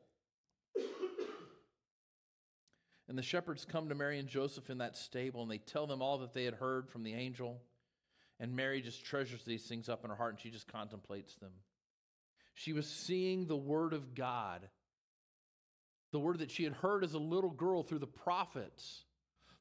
And 3.08 3.16
the 3.16 3.22
shepherds 3.22 3.64
come 3.64 3.88
to 3.88 3.94
Mary 3.94 4.18
and 4.18 4.26
Joseph 4.26 4.68
in 4.68 4.78
that 4.78 4.96
stable 4.96 5.42
and 5.42 5.50
they 5.50 5.58
tell 5.58 5.86
them 5.86 6.02
all 6.02 6.18
that 6.18 6.34
they 6.34 6.44
had 6.44 6.54
heard 6.54 6.88
from 6.88 7.04
the 7.04 7.14
angel. 7.14 7.62
And 8.40 8.56
Mary 8.56 8.82
just 8.82 9.04
treasures 9.04 9.44
these 9.44 9.62
things 9.62 9.88
up 9.88 10.02
in 10.02 10.10
her 10.10 10.16
heart 10.16 10.32
and 10.32 10.40
she 10.40 10.50
just 10.50 10.66
contemplates 10.66 11.36
them. 11.36 11.52
She 12.54 12.72
was 12.72 12.88
seeing 12.88 13.46
the 13.46 13.56
word 13.56 13.92
of 13.92 14.16
God, 14.16 14.68
the 16.14 16.20
word 16.20 16.38
that 16.38 16.50
she 16.50 16.62
had 16.62 16.74
heard 16.74 17.02
as 17.02 17.14
a 17.14 17.18
little 17.18 17.50
girl 17.50 17.82
through 17.82 17.98
the 17.98 18.06
prophets. 18.06 19.02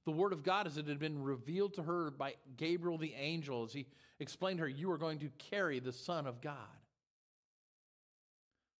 The 0.05 0.11
word 0.11 0.33
of 0.33 0.43
God 0.43 0.67
as 0.67 0.77
it 0.77 0.87
had 0.87 0.99
been 0.99 1.23
revealed 1.23 1.73
to 1.73 1.81
her 1.81 2.11
by 2.11 2.35
Gabriel 2.57 2.99
the 2.99 3.15
angel 3.15 3.63
as 3.63 3.73
he 3.73 3.87
explained 4.19 4.59
to 4.59 4.65
her, 4.65 4.69
You 4.69 4.91
are 4.91 4.99
going 4.99 5.17
to 5.17 5.31
carry 5.49 5.79
the 5.79 5.91
Son 5.91 6.27
of 6.27 6.41
God. 6.41 6.53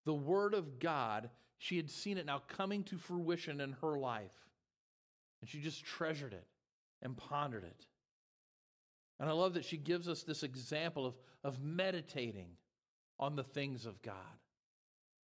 The 0.06 0.14
word 0.14 0.54
of 0.54 0.78
God, 0.78 1.32
she 1.58 1.76
had 1.76 1.90
seen 1.90 2.20
it 2.20 2.28
now 2.28 2.44
coming 2.48 2.84
to 2.84 2.98
fruition 3.00 3.60
in 3.60 3.72
her 3.82 3.98
life. 3.98 4.36
And 5.42 5.50
she 5.50 5.60
just 5.60 5.84
treasured 5.84 6.34
it 6.34 6.46
and 7.02 7.18
pondered 7.18 7.64
it. 7.64 7.88
And 9.20 9.28
I 9.28 9.34
love 9.34 9.56
that 9.56 9.66
she 9.66 9.78
gives 9.78 10.08
us 10.08 10.22
this 10.22 10.44
example 10.44 11.08
of, 11.08 11.16
of 11.44 11.60
meditating 11.60 12.50
on 13.20 13.36
the 13.36 13.44
things 13.44 13.88
of 13.88 14.00
God, 14.04 14.14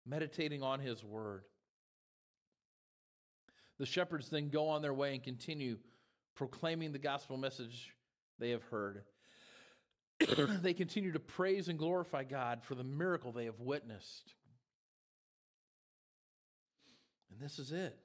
meditating 0.04 0.64
on 0.64 0.80
His 0.80 1.04
Word. 1.04 1.44
The 3.80 3.86
shepherds 3.86 4.30
then 4.30 4.50
go 4.50 4.68
on 4.68 4.82
their 4.82 4.94
way 4.94 5.14
and 5.14 5.24
continue 5.24 5.78
proclaiming 6.36 6.92
the 6.92 7.00
gospel 7.00 7.38
message 7.38 7.94
they 8.38 8.52
have 8.52 8.64
heard. 8.64 9.04
they 10.62 10.74
continue 10.74 11.14
to 11.14 11.20
praise 11.20 11.70
and 11.70 11.80
glorify 11.80 12.24
God 12.24 12.62
for 12.62 12.76
the 12.76 12.84
miracle 12.84 13.32
they 13.32 13.46
have 13.46 13.60
witnessed. 13.60 14.34
And 17.32 17.40
this 17.40 17.58
is 17.58 17.72
it. 17.72 17.98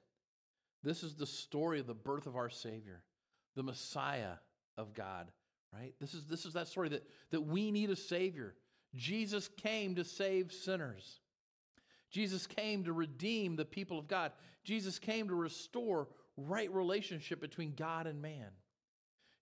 This 0.83 1.03
is 1.03 1.15
the 1.15 1.25
story 1.25 1.79
of 1.79 1.87
the 1.87 1.93
birth 1.93 2.27
of 2.27 2.35
our 2.35 2.49
Savior, 2.49 3.01
the 3.55 3.63
Messiah 3.63 4.33
of 4.77 4.93
God, 4.93 5.27
right? 5.73 5.93
This 5.99 6.13
is, 6.13 6.25
this 6.25 6.45
is 6.45 6.53
that 6.53 6.67
story 6.67 6.89
that, 6.89 7.03
that 7.31 7.41
we 7.41 7.71
need 7.71 7.89
a 7.89 7.95
Savior. 7.95 8.55
Jesus 8.93 9.47
came 9.47 9.95
to 9.95 10.05
save 10.05 10.53
sinners. 10.53 11.19
Jesus 12.15 12.47
came 12.47 12.85
to 12.85 12.93
redeem 12.93 13.57
the 13.57 13.65
people 13.65 13.99
of 13.99 14.07
God. 14.07 14.31
Jesus 14.63 14.99
came 14.99 15.27
to 15.27 15.35
restore 15.35 16.07
right 16.37 16.73
relationship 16.73 17.41
between 17.41 17.73
God 17.75 18.07
and 18.07 18.21
man. 18.21 18.47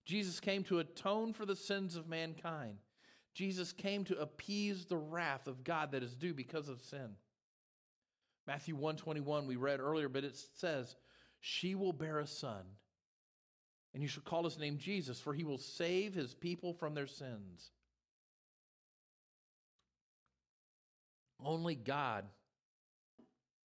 Jesus 0.04 0.40
came 0.40 0.64
to 0.64 0.80
atone 0.80 1.34
for 1.34 1.46
the 1.46 1.54
sins 1.54 1.94
of 1.94 2.08
mankind. 2.08 2.78
Jesus 3.32 3.70
came 3.70 4.02
to 4.06 4.18
appease 4.18 4.86
the 4.86 4.96
wrath 4.96 5.46
of 5.46 5.62
God 5.62 5.92
that 5.92 6.02
is 6.02 6.16
due 6.16 6.34
because 6.34 6.68
of 6.68 6.82
sin. 6.82 7.10
Matthew 8.44 8.74
121 8.74 9.46
we 9.46 9.54
read 9.54 9.78
earlier, 9.78 10.08
but 10.08 10.24
it 10.24 10.36
says, 10.56 10.96
she 11.40 11.76
will 11.76 11.92
bear 11.92 12.18
a 12.18 12.26
son, 12.26 12.64
and 13.92 14.02
you 14.02 14.08
shall 14.08 14.24
call 14.24 14.42
his 14.42 14.58
name 14.58 14.78
Jesus, 14.78 15.20
for 15.20 15.32
he 15.32 15.44
will 15.44 15.58
save 15.58 16.12
his 16.12 16.34
people 16.34 16.72
from 16.74 16.94
their 16.94 17.06
sins. 17.06 17.70
Only 21.40 21.76
God 21.76 22.24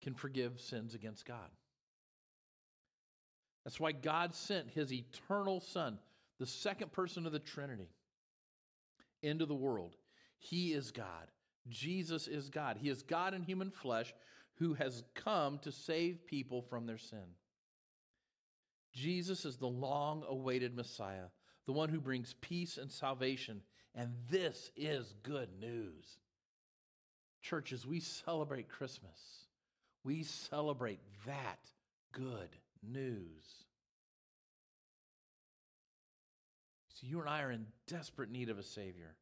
can 0.02 0.14
forgive 0.14 0.60
sins 0.60 0.94
against 0.94 1.24
God. 1.26 1.50
That's 3.64 3.80
why 3.80 3.92
God 3.92 4.34
sent 4.34 4.70
his 4.70 4.92
eternal 4.92 5.60
Son, 5.60 5.98
the 6.38 6.46
second 6.46 6.92
person 6.92 7.26
of 7.26 7.32
the 7.32 7.38
Trinity, 7.38 7.90
into 9.22 9.46
the 9.46 9.54
world. 9.54 9.96
He 10.38 10.72
is 10.72 10.90
God. 10.90 11.30
Jesus 11.68 12.26
is 12.26 12.48
God. 12.48 12.78
He 12.80 12.88
is 12.88 13.02
God 13.02 13.34
in 13.34 13.42
human 13.42 13.70
flesh 13.70 14.14
who 14.54 14.74
has 14.74 15.02
come 15.14 15.58
to 15.58 15.70
save 15.70 16.26
people 16.26 16.62
from 16.62 16.86
their 16.86 16.98
sin. 16.98 17.34
Jesus 18.92 19.44
is 19.44 19.56
the 19.56 19.68
long 19.68 20.24
awaited 20.26 20.74
Messiah, 20.74 21.26
the 21.66 21.72
one 21.72 21.90
who 21.90 22.00
brings 22.00 22.34
peace 22.40 22.76
and 22.78 22.90
salvation. 22.90 23.62
And 23.94 24.14
this 24.30 24.70
is 24.76 25.14
good 25.22 25.50
news. 25.60 26.18
Churches, 27.42 27.86
we 27.86 28.00
celebrate 28.00 28.68
Christmas. 28.68 29.46
We 30.04 30.22
celebrate 30.22 31.00
that 31.26 31.58
good 32.12 32.48
news. 32.82 33.44
So 36.94 37.06
you 37.06 37.20
and 37.20 37.28
I 37.28 37.42
are 37.42 37.50
in 37.50 37.66
desperate 37.86 38.30
need 38.30 38.48
of 38.48 38.58
a 38.58 38.62
Savior. 38.62 39.14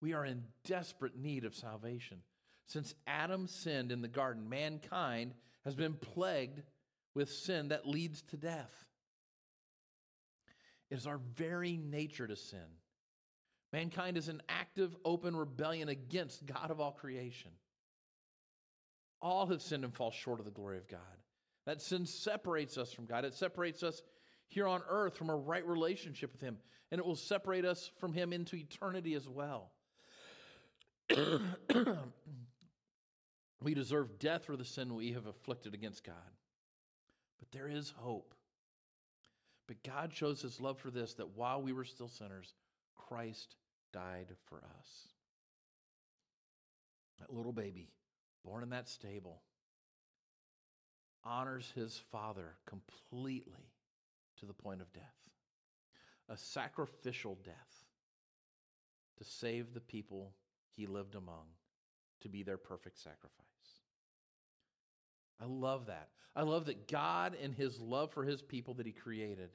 We 0.00 0.12
are 0.12 0.24
in 0.24 0.44
desperate 0.64 1.16
need 1.16 1.44
of 1.44 1.54
salvation. 1.54 2.18
Since 2.66 2.94
Adam 3.06 3.46
sinned 3.46 3.92
in 3.92 4.02
the 4.02 4.08
garden, 4.08 4.48
mankind 4.48 5.32
has 5.64 5.74
been 5.74 5.94
plagued 5.94 6.62
with 7.14 7.30
sin 7.30 7.68
that 7.68 7.86
leads 7.86 8.22
to 8.22 8.36
death. 8.36 8.84
It 10.90 10.98
is 10.98 11.06
our 11.06 11.18
very 11.34 11.76
nature 11.76 12.26
to 12.26 12.36
sin. 12.36 12.58
Mankind 13.72 14.16
is 14.16 14.28
an 14.28 14.42
active, 14.48 14.94
open 15.04 15.36
rebellion 15.36 15.88
against 15.88 16.46
God 16.46 16.70
of 16.70 16.80
all 16.80 16.92
creation. 16.92 17.50
All 19.20 19.46
have 19.46 19.62
sinned 19.62 19.84
and 19.84 19.94
fall 19.94 20.10
short 20.10 20.38
of 20.38 20.44
the 20.44 20.50
glory 20.50 20.78
of 20.78 20.88
God. 20.88 21.00
That 21.66 21.80
sin 21.82 22.06
separates 22.06 22.78
us 22.78 22.92
from 22.92 23.06
God. 23.06 23.24
It 23.24 23.34
separates 23.34 23.82
us 23.82 24.02
here 24.48 24.66
on 24.66 24.82
earth 24.88 25.16
from 25.16 25.30
a 25.30 25.36
right 25.36 25.66
relationship 25.66 26.32
with 26.32 26.40
Him, 26.40 26.58
and 26.90 26.98
it 26.98 27.06
will 27.06 27.16
separate 27.16 27.64
us 27.64 27.90
from 27.98 28.12
Him 28.12 28.32
into 28.32 28.56
eternity 28.56 29.14
as 29.14 29.28
well. 29.28 29.70
we 33.62 33.74
deserve 33.74 34.18
death 34.18 34.44
for 34.44 34.56
the 34.56 34.64
sin 34.64 34.94
we 34.94 35.12
have 35.12 35.26
afflicted 35.26 35.74
against 35.74 36.04
God. 36.04 36.14
But 37.38 37.50
there 37.52 37.68
is 37.68 37.92
hope. 37.96 38.34
But 39.66 39.82
God 39.82 40.14
shows 40.14 40.42
his 40.42 40.60
love 40.60 40.78
for 40.78 40.90
this 40.90 41.14
that 41.14 41.36
while 41.36 41.60
we 41.60 41.72
were 41.72 41.84
still 41.84 42.08
sinners, 42.08 42.54
Christ 42.94 43.56
died 43.92 44.28
for 44.46 44.58
us. 44.58 45.08
That 47.20 47.32
little 47.32 47.52
baby, 47.52 47.90
born 48.46 48.62
in 48.62 48.70
that 48.70 48.88
stable, 48.88 49.42
honors 51.24 51.70
his 51.74 52.00
father 52.12 52.54
completely 52.66 53.72
to 54.38 54.46
the 54.46 54.54
point 54.54 54.80
of 54.80 54.92
death. 54.92 55.02
A 56.28 56.36
sacrificial 56.36 57.36
death 57.44 57.54
to 59.18 59.24
save 59.24 59.74
the 59.74 59.80
people 59.80 60.32
he 60.76 60.86
lived 60.86 61.14
among, 61.14 61.44
to 62.20 62.28
be 62.28 62.42
their 62.42 62.58
perfect 62.58 62.98
sacrifice. 62.98 63.30
I 65.40 65.44
love 65.46 65.86
that. 65.86 66.08
I 66.34 66.42
love 66.42 66.66
that 66.66 66.88
God, 66.88 67.34
in 67.40 67.52
his 67.52 67.80
love 67.80 68.12
for 68.12 68.24
his 68.24 68.42
people 68.42 68.74
that 68.74 68.86
he 68.86 68.92
created, 68.92 69.50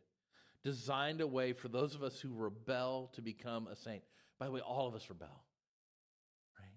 designed 0.64 1.22
a 1.22 1.28
way 1.28 1.54
for 1.54 1.68
those 1.68 1.96
of 1.96 2.04
us 2.04 2.20
who 2.20 2.34
rebel 2.34 3.12
to 3.14 3.22
become 3.22 3.68
a 3.68 3.76
saint. 3.76 4.04
By 4.40 4.46
the 4.48 4.52
way, 4.52 4.62
all 4.62 4.88
of 4.88 4.96
us 4.96 5.08
rebel, 5.10 5.44
right? 6.60 6.74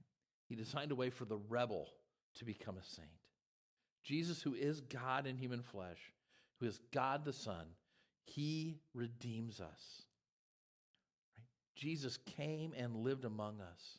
He 0.49 0.55
designed 0.55 0.93
a 0.93 0.95
way 0.95 1.11
for 1.11 1.25
the 1.25 1.39
rebel 1.49 1.89
to 2.37 2.45
become 2.45 2.77
a 2.77 2.85
saint. 2.85 3.09
Jesus, 4.03 4.43
who 4.43 4.55
is 4.55 4.81
God 4.81 5.27
in 5.27 5.37
human 5.37 5.63
flesh, 5.63 6.13
who 6.61 6.67
is 6.67 6.79
God 6.93 7.25
the 7.25 7.33
Son, 7.33 7.67
he 8.25 8.79
redeems 8.95 9.61
us. 9.61 10.03
Right? 11.37 11.47
Jesus 11.75 12.19
came 12.37 12.73
and 12.77 12.97
lived 12.97 13.25
among 13.25 13.61
us. 13.61 13.99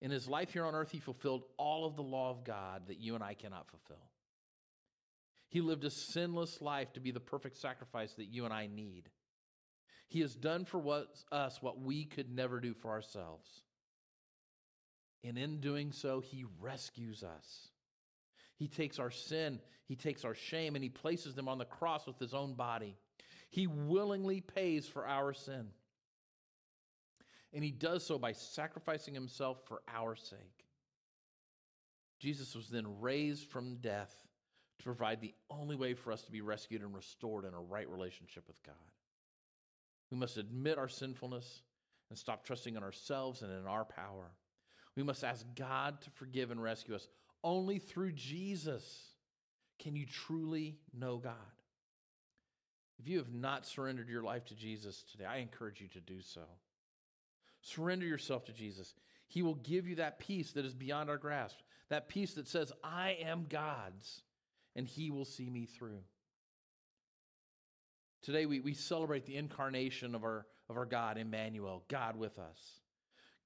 In 0.00 0.10
his 0.10 0.28
life 0.28 0.52
here 0.52 0.64
on 0.64 0.74
earth, 0.74 0.90
he 0.90 0.98
fulfilled 0.98 1.44
all 1.56 1.86
of 1.86 1.96
the 1.96 2.02
law 2.02 2.30
of 2.30 2.44
God 2.44 2.88
that 2.88 2.98
you 2.98 3.14
and 3.14 3.22
I 3.22 3.34
cannot 3.34 3.68
fulfill. 3.68 4.10
He 5.48 5.60
lived 5.60 5.84
a 5.84 5.90
sinless 5.90 6.60
life 6.60 6.92
to 6.94 7.00
be 7.00 7.10
the 7.10 7.20
perfect 7.20 7.56
sacrifice 7.58 8.12
that 8.14 8.28
you 8.28 8.44
and 8.44 8.52
I 8.52 8.66
need. 8.66 9.10
He 10.08 10.20
has 10.20 10.34
done 10.34 10.64
for 10.64 11.04
us 11.30 11.62
what 11.62 11.80
we 11.80 12.04
could 12.04 12.34
never 12.34 12.58
do 12.58 12.74
for 12.74 12.90
ourselves. 12.90 13.48
And 15.24 15.38
in 15.38 15.60
doing 15.60 15.92
so, 15.92 16.20
he 16.20 16.44
rescues 16.60 17.22
us. 17.22 17.68
He 18.56 18.68
takes 18.68 18.98
our 18.98 19.10
sin, 19.10 19.60
he 19.86 19.96
takes 19.96 20.24
our 20.24 20.34
shame, 20.34 20.74
and 20.74 20.84
he 20.84 20.90
places 20.90 21.34
them 21.34 21.48
on 21.48 21.58
the 21.58 21.64
cross 21.64 22.06
with 22.06 22.18
his 22.18 22.34
own 22.34 22.54
body. 22.54 22.96
He 23.50 23.66
willingly 23.66 24.40
pays 24.40 24.86
for 24.86 25.06
our 25.06 25.32
sin. 25.32 25.68
And 27.52 27.62
he 27.62 27.70
does 27.70 28.04
so 28.04 28.18
by 28.18 28.32
sacrificing 28.32 29.14
himself 29.14 29.58
for 29.66 29.82
our 29.88 30.16
sake. 30.16 30.66
Jesus 32.18 32.54
was 32.54 32.68
then 32.68 33.00
raised 33.00 33.50
from 33.50 33.76
death 33.76 34.14
to 34.78 34.84
provide 34.84 35.20
the 35.20 35.34
only 35.50 35.76
way 35.76 35.94
for 35.94 36.12
us 36.12 36.22
to 36.22 36.32
be 36.32 36.40
rescued 36.40 36.82
and 36.82 36.94
restored 36.94 37.44
in 37.44 37.52
a 37.52 37.60
right 37.60 37.88
relationship 37.88 38.44
with 38.46 38.62
God. 38.64 38.74
We 40.10 40.16
must 40.16 40.36
admit 40.36 40.78
our 40.78 40.88
sinfulness 40.88 41.62
and 42.10 42.18
stop 42.18 42.44
trusting 42.44 42.76
in 42.76 42.82
ourselves 42.82 43.42
and 43.42 43.52
in 43.52 43.66
our 43.66 43.84
power. 43.84 44.30
We 44.96 45.02
must 45.02 45.24
ask 45.24 45.44
God 45.56 46.00
to 46.02 46.10
forgive 46.10 46.50
and 46.50 46.62
rescue 46.62 46.94
us. 46.94 47.08
Only 47.42 47.78
through 47.78 48.12
Jesus 48.12 48.84
can 49.78 49.96
you 49.96 50.06
truly 50.06 50.76
know 50.92 51.16
God. 51.16 51.34
If 52.98 53.08
you 53.08 53.18
have 53.18 53.32
not 53.32 53.66
surrendered 53.66 54.08
your 54.08 54.22
life 54.22 54.44
to 54.46 54.54
Jesus 54.54 55.02
today, 55.10 55.24
I 55.24 55.38
encourage 55.38 55.80
you 55.80 55.88
to 55.88 56.00
do 56.00 56.20
so. 56.20 56.42
Surrender 57.62 58.06
yourself 58.06 58.44
to 58.44 58.52
Jesus. 58.52 58.94
He 59.26 59.42
will 59.42 59.54
give 59.54 59.88
you 59.88 59.96
that 59.96 60.18
peace 60.18 60.52
that 60.52 60.64
is 60.64 60.74
beyond 60.74 61.08
our 61.08 61.16
grasp, 61.16 61.56
that 61.88 62.08
peace 62.08 62.34
that 62.34 62.46
says, 62.46 62.72
I 62.84 63.16
am 63.22 63.46
God's, 63.48 64.22
and 64.76 64.86
He 64.86 65.10
will 65.10 65.24
see 65.24 65.48
me 65.48 65.66
through. 65.66 66.00
Today, 68.20 68.46
we, 68.46 68.60
we 68.60 68.74
celebrate 68.74 69.26
the 69.26 69.36
incarnation 69.36 70.14
of 70.14 70.22
our, 70.22 70.46
of 70.68 70.76
our 70.76 70.86
God, 70.86 71.18
Emmanuel, 71.18 71.82
God 71.88 72.16
with 72.16 72.38
us. 72.38 72.81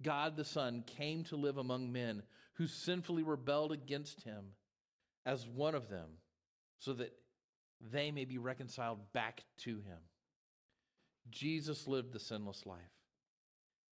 God 0.03 0.37
the 0.37 0.45
Son 0.45 0.85
came 0.87 1.25
to 1.25 1.37
live 1.37 1.57
among 1.57 1.93
men 1.93 2.23
who 2.55 2.67
sinfully 2.67 3.23
rebelled 3.23 3.73
against 3.73 4.23
him 4.23 4.53
as 5.25 5.47
one 5.47 5.75
of 5.75 5.89
them, 5.89 6.09
so 6.79 6.93
that 6.95 7.13
they 7.81 8.11
may 8.11 8.25
be 8.25 8.39
reconciled 8.39 9.13
back 9.13 9.43
to 9.59 9.77
him. 9.77 9.99
Jesus 11.31 11.89
lived 11.89 12.13
the 12.13 12.21
sinless 12.21 12.65
life 12.65 12.97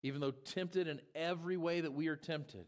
even 0.05 0.21
though 0.21 0.31
tempted 0.31 0.87
in 0.87 1.01
every 1.15 1.57
way 1.57 1.81
that 1.81 1.95
we 1.95 2.09
are 2.09 2.17
tempted. 2.17 2.67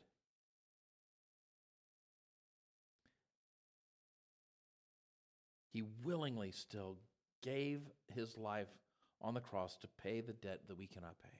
He 5.70 5.82
willingly 6.02 6.50
still 6.50 6.96
gave 7.42 7.82
his 8.14 8.38
life 8.38 8.70
on 9.20 9.34
the 9.34 9.40
cross 9.40 9.76
to 9.82 9.88
pay 10.02 10.22
the 10.22 10.32
debt 10.32 10.60
that 10.66 10.78
we 10.78 10.86
cannot 10.86 11.18
pay. 11.22 11.38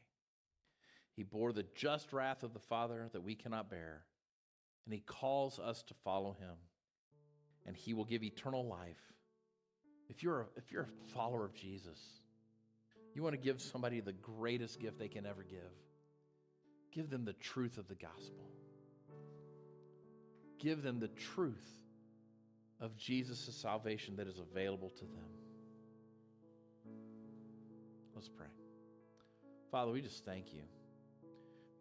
He 1.17 1.23
bore 1.23 1.53
the 1.53 1.65
just 1.75 2.13
wrath 2.13 2.43
of 2.43 2.53
the 2.53 2.61
Father 2.61 3.09
that 3.13 3.23
we 3.23 3.35
cannot 3.35 3.71
bear, 3.71 4.03
and 4.85 4.93
he 4.93 5.01
calls 5.01 5.59
us 5.59 5.83
to 5.85 5.95
follow 6.05 6.37
him, 6.39 6.57
and 7.65 7.75
he 7.75 7.95
will 7.95 8.05
give 8.05 8.23
eternal 8.23 8.67
life. 8.67 9.01
If 10.09 10.23
you're 10.23 10.43
a, 10.43 10.47
if 10.57 10.71
you're 10.71 10.83
a 10.83 11.15
follower 11.15 11.47
of 11.47 11.55
Jesus, 11.55 11.99
you 13.15 13.23
want 13.23 13.33
to 13.33 13.41
give 13.41 13.63
somebody 13.63 14.01
the 14.01 14.13
greatest 14.13 14.79
gift 14.79 14.99
they 14.99 15.09
can 15.09 15.25
ever 15.25 15.43
give. 15.43 15.59
Give 16.93 17.09
them 17.09 17.25
the 17.25 17.33
truth 17.33 17.79
of 17.79 17.89
the 17.89 17.95
gospel. 17.95 18.51
Give 20.59 20.83
them 20.83 21.01
the 21.01 21.09
truth 21.09 21.67
of 22.79 22.95
Jesus' 22.97 23.57
salvation 23.57 24.17
that 24.17 24.29
is 24.29 24.39
available 24.39 24.91
to 24.91 25.05
them. 25.05 25.31
Let's 28.15 28.29
pray. 28.29 28.47
Father, 29.71 29.93
we 29.93 30.03
just 30.03 30.25
thank 30.25 30.53
you. 30.53 30.63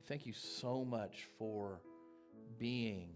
Thank 0.08 0.28
you 0.28 0.34
so 0.34 0.86
much 0.86 1.28
for 1.40 1.82
being 2.60 3.10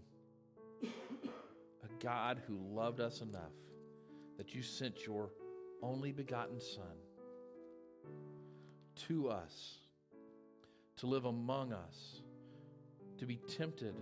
a 0.82 2.02
God 2.02 2.40
who 2.48 2.58
loved 2.74 3.00
us 3.00 3.20
enough 3.20 3.52
that 4.38 4.54
you 4.54 4.62
sent 4.62 5.06
your 5.06 5.30
only 5.82 6.10
begotten 6.10 6.60
Son 6.60 6.96
to 9.06 9.28
us 9.28 9.78
to 10.96 11.06
live 11.06 11.24
among 11.24 11.72
us, 11.72 12.22
to 13.18 13.24
be 13.24 13.36
tempted 13.36 13.94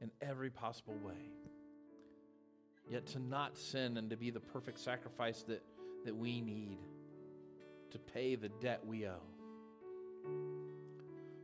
in 0.00 0.10
every 0.20 0.50
possible 0.50 0.98
way, 1.02 1.30
yet 2.90 3.06
to 3.06 3.18
not 3.20 3.56
sin 3.56 3.96
and 3.96 4.10
to 4.10 4.16
be 4.16 4.30
the 4.30 4.40
perfect 4.40 4.80
sacrifice 4.80 5.42
that, 5.44 5.62
that 6.04 6.14
we 6.14 6.40
need 6.40 6.78
to 7.92 7.98
pay 7.98 8.34
the 8.34 8.48
debt 8.60 8.84
we 8.84 9.06
owe. 9.06 9.33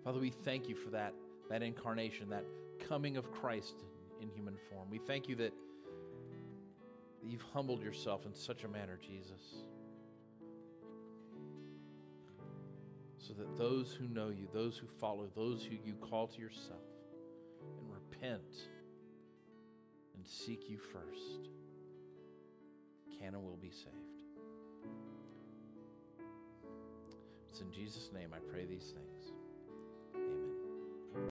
Father, 0.05 0.21
we 0.21 0.31
thank 0.31 0.69
you 0.69 0.75
for 0.75 0.91
that, 0.91 1.15
that 1.49 1.63
incarnation, 1.63 2.29
that 2.31 2.45
coming 2.89 3.17
of 3.17 3.31
Christ 3.31 3.75
in, 4.21 4.29
human 4.29 4.57
form. 4.69 4.89
We 4.91 4.99
thank 4.99 5.29
you 5.29 5.37
that, 5.37 5.53
that 7.23 7.31
you've 7.31 7.45
humbled 7.53 7.83
yourself 7.83 8.27
in 8.27 8.35
such 8.35 8.65
a 8.65 8.69
manner, 8.69 8.99
Jesus. 9.01 9.65
so 13.31 13.35
that 13.35 13.57
those 13.57 13.93
who 13.93 14.09
know 14.09 14.29
you, 14.29 14.49
those 14.53 14.77
who 14.77 14.87
follow, 14.99 15.29
those 15.37 15.63
who 15.63 15.77
you 15.85 15.95
call 15.95 16.27
to 16.27 16.41
yourself, 16.41 16.81
and 17.79 17.87
repent 17.93 18.43
and 20.17 20.27
seek 20.27 20.69
you 20.69 20.79
first, 20.79 21.49
can 23.19 23.35
and 23.35 23.45
will 23.45 23.59
be 23.61 23.71
saved. 23.71 23.87
It's 27.51 27.61
in 27.61 27.71
Jesus' 27.71 28.11
name 28.13 28.31
I 28.35 28.39
pray 28.51 28.65
these 28.65 28.95
things. 28.95 29.33